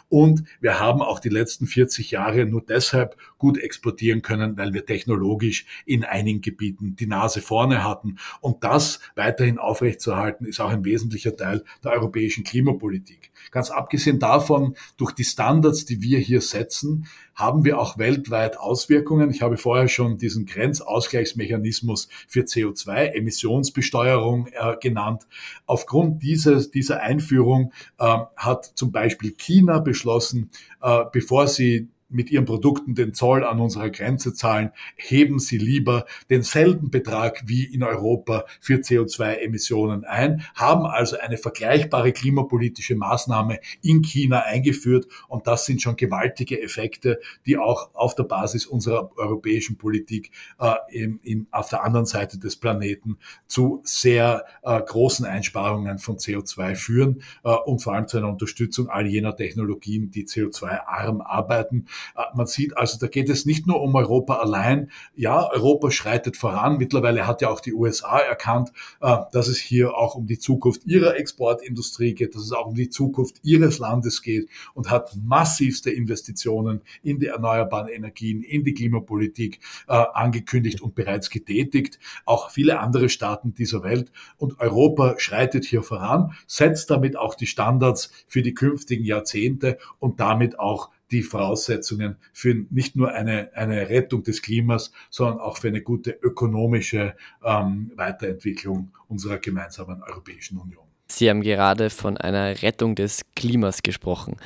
und 0.08 0.44
wir 0.60 0.78
haben 0.78 1.00
auch 1.00 1.20
die 1.20 1.28
letzten 1.28 1.66
40 1.66 2.10
Jahre 2.10 2.46
nur 2.46 2.62
deshalb 2.62 3.16
gut 3.38 3.58
exportieren 3.58 4.22
können, 4.22 4.56
weil 4.56 4.72
wir 4.74 4.86
technologisch 4.86 5.66
in 5.86 6.04
einigen 6.04 6.40
Gebieten 6.40 6.96
die 6.96 7.06
Nase 7.06 7.40
vorne 7.40 7.82
hatten. 7.82 8.18
Und 8.40 8.62
das 8.64 9.00
weiterhin 9.16 9.58
aufrechtzuerhalten, 9.58 10.46
ist 10.46 10.60
auch 10.60 10.70
ein 10.70 10.84
wesentlicher 10.84 11.36
Teil 11.36 11.64
der 11.82 11.92
europäischen 11.92 12.44
Klimapolitik. 12.44 13.30
Ganz 13.50 13.70
abgesehen 13.70 14.18
davon, 14.18 14.76
durch 14.96 15.12
die 15.12 15.24
Standards, 15.24 15.84
die 15.84 16.02
wir 16.02 16.18
hier 16.18 16.40
setzen, 16.40 17.06
haben 17.40 17.64
wir 17.64 17.81
auch 17.81 17.98
weltweit 17.98 18.59
Auswirkungen. 18.59 19.31
Ich 19.31 19.42
habe 19.42 19.57
vorher 19.57 19.88
schon 19.88 20.18
diesen 20.18 20.46
Grenzausgleichsmechanismus 20.46 22.09
für 22.29 22.42
CO2-Emissionsbesteuerung 22.42 24.46
äh, 24.48 24.76
genannt. 24.81 25.26
Aufgrund 25.66 26.22
dieses, 26.22 26.70
dieser 26.70 27.00
Einführung 27.00 27.72
äh, 27.98 28.18
hat 28.37 28.66
zum 28.74 28.92
Beispiel 28.92 29.33
China 29.33 29.79
beschlossen, 29.79 30.50
äh, 30.83 31.05
bevor 31.11 31.48
sie 31.48 31.88
mit 32.10 32.30
ihren 32.30 32.44
Produkten 32.44 32.94
den 32.94 33.14
Zoll 33.14 33.44
an 33.44 33.60
unserer 33.60 33.90
Grenze 33.90 34.34
zahlen, 34.34 34.70
heben 34.96 35.38
sie 35.38 35.58
lieber 35.58 36.06
denselben 36.28 36.90
Betrag 36.90 37.42
wie 37.46 37.64
in 37.64 37.82
Europa 37.82 38.44
für 38.60 38.76
CO2-Emissionen 38.76 40.04
ein, 40.04 40.42
haben 40.54 40.86
also 40.86 41.18
eine 41.18 41.38
vergleichbare 41.38 42.12
klimapolitische 42.12 42.96
Maßnahme 42.96 43.60
in 43.82 44.02
China 44.02 44.40
eingeführt 44.40 45.06
und 45.28 45.46
das 45.46 45.64
sind 45.64 45.82
schon 45.82 45.96
gewaltige 45.96 46.60
Effekte, 46.60 47.20
die 47.46 47.56
auch 47.56 47.94
auf 47.94 48.14
der 48.14 48.24
Basis 48.24 48.66
unserer 48.66 49.16
europäischen 49.16 49.76
Politik 49.76 50.30
äh, 50.58 50.74
in, 50.90 51.18
in, 51.22 51.46
auf 51.50 51.68
der 51.68 51.84
anderen 51.84 52.06
Seite 52.06 52.38
des 52.38 52.56
Planeten 52.56 53.18
zu 53.46 53.80
sehr 53.84 54.44
äh, 54.62 54.80
großen 54.80 55.24
Einsparungen 55.26 55.98
von 55.98 56.16
CO2 56.16 56.74
führen 56.74 57.22
äh, 57.44 57.50
und 57.50 57.80
vor 57.82 57.94
allem 57.94 58.08
zu 58.08 58.18
einer 58.18 58.28
Unterstützung 58.28 58.88
all 58.88 59.06
jener 59.06 59.36
Technologien, 59.36 60.10
die 60.10 60.26
CO2-arm 60.26 61.20
arbeiten. 61.20 61.86
Äh, 62.16 62.22
man 62.34 62.46
sieht 62.46 62.76
also, 62.76 62.98
da 62.98 63.06
geht 63.06 63.28
es 63.28 63.46
nicht 63.46 63.66
nur 63.66 63.80
um 63.80 63.94
Europa 63.94 64.36
allein. 64.36 64.90
Ja, 65.14 65.50
Europa 65.50 65.90
schreitet 65.90 66.36
voran. 66.36 66.78
Mittlerweile 66.78 67.26
hat 67.26 67.42
ja 67.42 67.50
auch 67.50 67.60
die 67.60 67.74
USA 67.74 68.18
erkannt, 68.18 68.70
äh, 69.00 69.16
dass 69.32 69.48
es 69.48 69.58
hier 69.58 69.94
auch 69.94 70.14
um 70.14 70.26
die 70.26 70.38
Zukunft 70.38 70.86
ihrer 70.86 71.16
Exportindustrie 71.16 72.14
geht, 72.14 72.34
dass 72.34 72.42
es 72.42 72.52
auch 72.52 72.66
um 72.66 72.74
die 72.74 72.90
Zukunft 72.90 73.40
ihres 73.42 73.78
Landes 73.78 74.22
geht 74.22 74.48
und 74.74 74.90
hat 74.90 75.16
massivste 75.22 75.90
Investitionen 75.90 76.82
in 77.02 77.18
die 77.18 77.26
erneuerbaren 77.26 77.88
Energien, 77.88 78.42
in 78.42 78.64
die 78.64 78.74
Klimapolitik 78.74 79.60
äh, 79.88 79.92
angekündigt 79.92 80.80
und 80.80 80.94
bereits 80.94 81.30
getätigt. 81.30 81.98
Auch 82.24 82.50
viele 82.50 82.80
andere 82.80 83.08
Staaten 83.08 83.54
dieser 83.54 83.82
Welt. 83.82 84.10
Und 84.36 84.60
Europa 84.60 85.14
schreitet 85.18 85.64
hier 85.64 85.82
voran, 85.82 86.32
setzt 86.46 86.90
damit 86.90 87.16
auch 87.16 87.34
die 87.34 87.46
Standards 87.46 88.10
für 88.26 88.42
die 88.42 88.54
künftigen 88.54 89.04
Jahrzehnte 89.04 89.78
und 89.98 90.20
damit 90.20 90.58
auch 90.58 90.90
die 91.10 91.22
Voraussetzungen 91.22 92.16
für 92.32 92.54
nicht 92.70 92.96
nur 92.96 93.12
eine, 93.12 93.50
eine 93.54 93.88
Rettung 93.88 94.22
des 94.22 94.42
Klimas, 94.42 94.92
sondern 95.10 95.40
auch 95.40 95.58
für 95.58 95.68
eine 95.68 95.82
gute 95.82 96.10
ökonomische 96.10 97.14
ähm, 97.44 97.92
Weiterentwicklung 97.96 98.92
unserer 99.08 99.38
gemeinsamen 99.38 100.02
Europäischen 100.02 100.58
Union. 100.58 100.84
Sie 101.08 101.28
haben 101.28 101.42
gerade 101.42 101.90
von 101.90 102.16
einer 102.16 102.62
Rettung 102.62 102.94
des 102.94 103.22
Klimas 103.34 103.82
gesprochen. 103.82 104.36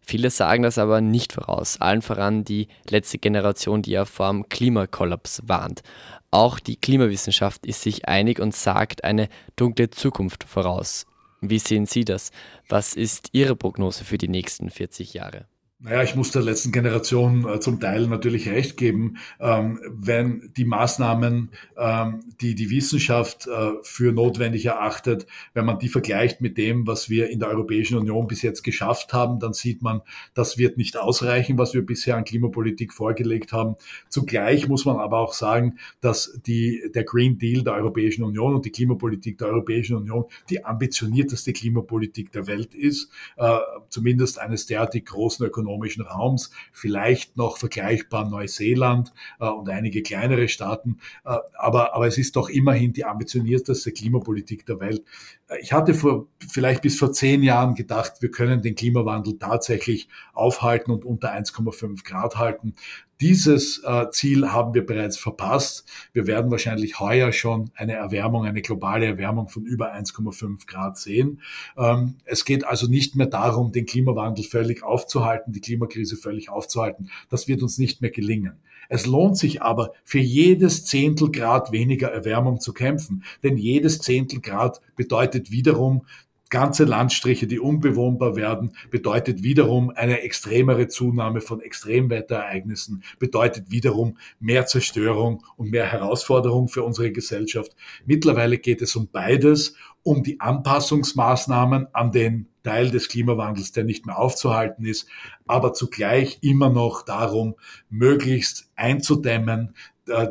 Viele 0.00 0.30
sagen 0.30 0.62
das 0.62 0.76
aber 0.76 1.00
nicht 1.00 1.32
voraus, 1.32 1.80
allen 1.80 2.02
voran 2.02 2.44
die 2.44 2.68
letzte 2.88 3.18
Generation, 3.18 3.82
die 3.82 3.92
ja 3.92 4.04
vor 4.04 4.30
dem 4.30 4.48
Klimakollaps 4.48 5.42
warnt. 5.46 5.82
Auch 6.30 6.58
die 6.58 6.76
Klimawissenschaft 6.76 7.64
ist 7.64 7.82
sich 7.82 8.06
einig 8.06 8.38
und 8.38 8.54
sagt 8.54 9.04
eine 9.04 9.28
dunkle 9.56 9.90
Zukunft 9.90 10.44
voraus. 10.44 11.06
Wie 11.40 11.58
sehen 11.58 11.86
Sie 11.86 12.04
das? 12.04 12.32
Was 12.68 12.94
ist 12.94 13.28
Ihre 13.32 13.56
Prognose 13.56 14.04
für 14.04 14.18
die 14.18 14.28
nächsten 14.28 14.70
40 14.70 15.14
Jahre? 15.14 15.46
Naja, 15.86 16.02
ich 16.02 16.14
muss 16.14 16.30
der 16.30 16.40
letzten 16.40 16.72
Generation 16.72 17.46
äh, 17.46 17.60
zum 17.60 17.78
Teil 17.78 18.06
natürlich 18.06 18.48
recht 18.48 18.78
geben, 18.78 19.18
ähm, 19.38 19.78
wenn 19.86 20.50
die 20.56 20.64
Maßnahmen, 20.64 21.50
ähm, 21.76 22.20
die 22.40 22.54
die 22.54 22.70
Wissenschaft 22.70 23.46
äh, 23.46 23.72
für 23.82 24.10
notwendig 24.10 24.64
erachtet, 24.64 25.26
wenn 25.52 25.66
man 25.66 25.78
die 25.78 25.88
vergleicht 25.88 26.40
mit 26.40 26.56
dem, 26.56 26.86
was 26.86 27.10
wir 27.10 27.28
in 27.28 27.38
der 27.38 27.50
Europäischen 27.50 27.98
Union 27.98 28.26
bis 28.26 28.40
jetzt 28.40 28.62
geschafft 28.62 29.12
haben, 29.12 29.40
dann 29.40 29.52
sieht 29.52 29.82
man, 29.82 30.00
das 30.32 30.56
wird 30.56 30.78
nicht 30.78 30.96
ausreichen, 30.96 31.58
was 31.58 31.74
wir 31.74 31.84
bisher 31.84 32.16
an 32.16 32.24
Klimapolitik 32.24 32.94
vorgelegt 32.94 33.52
haben. 33.52 33.76
Zugleich 34.08 34.66
muss 34.68 34.86
man 34.86 34.96
aber 34.96 35.18
auch 35.18 35.34
sagen, 35.34 35.78
dass 36.00 36.40
die, 36.46 36.80
der 36.94 37.04
Green 37.04 37.36
Deal 37.36 37.62
der 37.62 37.74
Europäischen 37.74 38.24
Union 38.24 38.54
und 38.54 38.64
die 38.64 38.72
Klimapolitik 38.72 39.36
der 39.36 39.48
Europäischen 39.48 39.96
Union 39.96 40.24
die 40.48 40.64
ambitionierteste 40.64 41.52
Klimapolitik 41.52 42.32
der 42.32 42.46
Welt 42.46 42.74
ist, 42.74 43.10
äh, 43.36 43.58
zumindest 43.90 44.38
eines 44.38 44.64
derartig 44.64 45.04
großen 45.04 45.44
ökonomischen 45.44 45.73
ökonomischen 45.74 46.04
Raums, 46.04 46.50
vielleicht 46.72 47.36
noch 47.36 47.58
vergleichbar 47.58 48.28
Neuseeland 48.28 49.12
äh, 49.40 49.48
und 49.48 49.68
einige 49.68 50.02
kleinere 50.02 50.48
Staaten. 50.48 50.98
Äh, 51.24 51.36
aber, 51.54 51.94
aber 51.94 52.06
es 52.06 52.18
ist 52.18 52.36
doch 52.36 52.48
immerhin 52.48 52.92
die 52.92 53.04
ambitionierteste 53.04 53.92
Klimapolitik 53.92 54.66
der 54.66 54.80
Welt. 54.80 55.04
Äh, 55.48 55.58
ich 55.60 55.72
hatte 55.72 55.94
vor, 55.94 56.28
vielleicht 56.48 56.82
bis 56.82 56.98
vor 56.98 57.12
zehn 57.12 57.42
Jahren 57.42 57.74
gedacht, 57.74 58.14
wir 58.20 58.30
können 58.30 58.62
den 58.62 58.74
Klimawandel 58.74 59.38
tatsächlich 59.38 60.08
aufhalten 60.32 60.90
und 60.90 61.04
unter 61.04 61.34
1,5 61.34 62.04
Grad 62.04 62.36
halten. 62.36 62.74
Dieses 63.20 63.82
äh, 63.84 64.10
Ziel 64.10 64.52
haben 64.52 64.74
wir 64.74 64.84
bereits 64.84 65.16
verpasst. 65.16 65.88
Wir 66.12 66.26
werden 66.26 66.50
wahrscheinlich 66.50 66.98
heuer 66.98 67.32
schon 67.32 67.70
eine 67.74 67.94
Erwärmung, 67.94 68.44
eine 68.44 68.60
globale 68.60 69.06
Erwärmung 69.06 69.48
von 69.48 69.64
über 69.64 69.94
1,5 69.94 70.66
Grad 70.66 70.98
sehen. 70.98 71.40
Ähm, 71.76 72.16
es 72.24 72.44
geht 72.44 72.66
also 72.66 72.88
nicht 72.88 73.14
mehr 73.14 73.26
darum, 73.26 73.72
den 73.72 73.86
Klimawandel 73.86 74.44
völlig 74.44 74.82
aufzuhalten, 74.82 75.52
die 75.52 75.60
Klimakrise 75.60 76.16
völlig 76.16 76.48
aufzuhalten. 76.48 77.10
Das 77.28 77.46
wird 77.46 77.62
uns 77.62 77.78
nicht 77.78 78.00
mehr 78.00 78.10
gelingen. 78.10 78.58
Es 78.88 79.06
lohnt 79.06 79.38
sich 79.38 79.62
aber, 79.62 79.92
für 80.04 80.18
jedes 80.18 80.84
Zehntel 80.84 81.30
Grad 81.30 81.72
weniger 81.72 82.08
Erwärmung 82.08 82.60
zu 82.60 82.72
kämpfen, 82.72 83.24
denn 83.42 83.56
jedes 83.56 84.00
Zehntel 84.00 84.40
Grad 84.40 84.80
bedeutet 84.96 85.50
wiederum 85.50 86.04
ganze 86.50 86.84
Landstriche, 86.84 87.46
die 87.46 87.58
unbewohnbar 87.58 88.36
werden, 88.36 88.76
bedeutet 88.90 89.42
wiederum 89.42 89.90
eine 89.90 90.20
extremere 90.20 90.88
Zunahme 90.88 91.40
von 91.40 91.60
Extremwetterereignissen, 91.60 93.02
bedeutet 93.18 93.70
wiederum 93.70 94.18
mehr 94.40 94.66
Zerstörung 94.66 95.44
und 95.56 95.70
mehr 95.70 95.90
Herausforderung 95.90 96.68
für 96.68 96.82
unsere 96.82 97.12
Gesellschaft. 97.12 97.74
Mittlerweile 98.06 98.58
geht 98.58 98.82
es 98.82 98.94
um 98.96 99.08
beides, 99.10 99.74
um 100.02 100.22
die 100.22 100.40
Anpassungsmaßnahmen 100.40 101.88
an 101.92 102.12
den 102.12 102.46
Teil 102.62 102.90
des 102.90 103.08
Klimawandels, 103.08 103.72
der 103.72 103.84
nicht 103.84 104.06
mehr 104.06 104.18
aufzuhalten 104.18 104.84
ist, 104.84 105.08
aber 105.46 105.72
zugleich 105.72 106.38
immer 106.40 106.70
noch 106.70 107.04
darum, 107.04 107.54
möglichst 107.90 108.70
einzudämmen, 108.74 109.74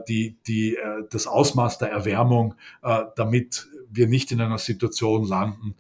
die, 0.08 0.38
die, 0.48 0.76
äh, 0.76 1.04
das 1.10 1.28
Ausmaß 1.28 1.78
der 1.78 1.90
Erwärmung, 1.90 2.56
äh, 2.82 3.04
damit 3.16 3.68
wir 3.90 4.08
nicht 4.08 4.32
in 4.32 4.42
einer 4.42 4.58
Situation 4.58 5.24
landen, 5.24 5.76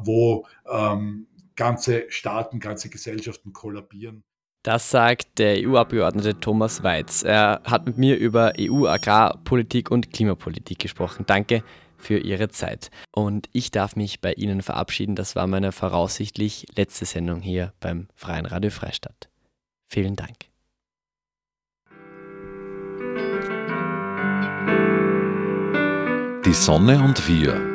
wo 0.00 0.46
ähm, 0.68 1.28
ganze 1.54 2.06
Staaten, 2.08 2.58
ganze 2.58 2.88
Gesellschaften 2.88 3.52
kollabieren. 3.52 4.24
Das 4.64 4.90
sagt 4.90 5.38
der 5.38 5.56
EU-Abgeordnete 5.58 6.40
Thomas 6.40 6.82
Weiz. 6.82 7.22
Er 7.22 7.60
hat 7.64 7.86
mit 7.86 7.98
mir 7.98 8.16
über 8.16 8.54
EU-Agrarpolitik 8.58 9.92
und 9.92 10.12
Klimapolitik 10.12 10.80
gesprochen. 10.80 11.24
Danke 11.26 11.62
für 11.98 12.18
Ihre 12.18 12.48
Zeit. 12.48 12.90
Und 13.12 13.48
ich 13.52 13.70
darf 13.70 13.96
mich 13.96 14.20
bei 14.20 14.32
Ihnen 14.32 14.62
verabschieden. 14.62 15.16
Das 15.16 15.34
war 15.36 15.46
meine 15.46 15.72
voraussichtlich 15.72 16.66
letzte 16.76 17.06
Sendung 17.06 17.40
hier 17.40 17.72
beim 17.80 18.08
Freien 18.14 18.46
Radio 18.46 18.70
Freistadt. 18.70 19.28
Vielen 19.88 20.16
Dank. 20.16 20.51
Die 26.52 26.58
Sonne 26.58 27.00
und 27.02 27.26
wir 27.26 27.71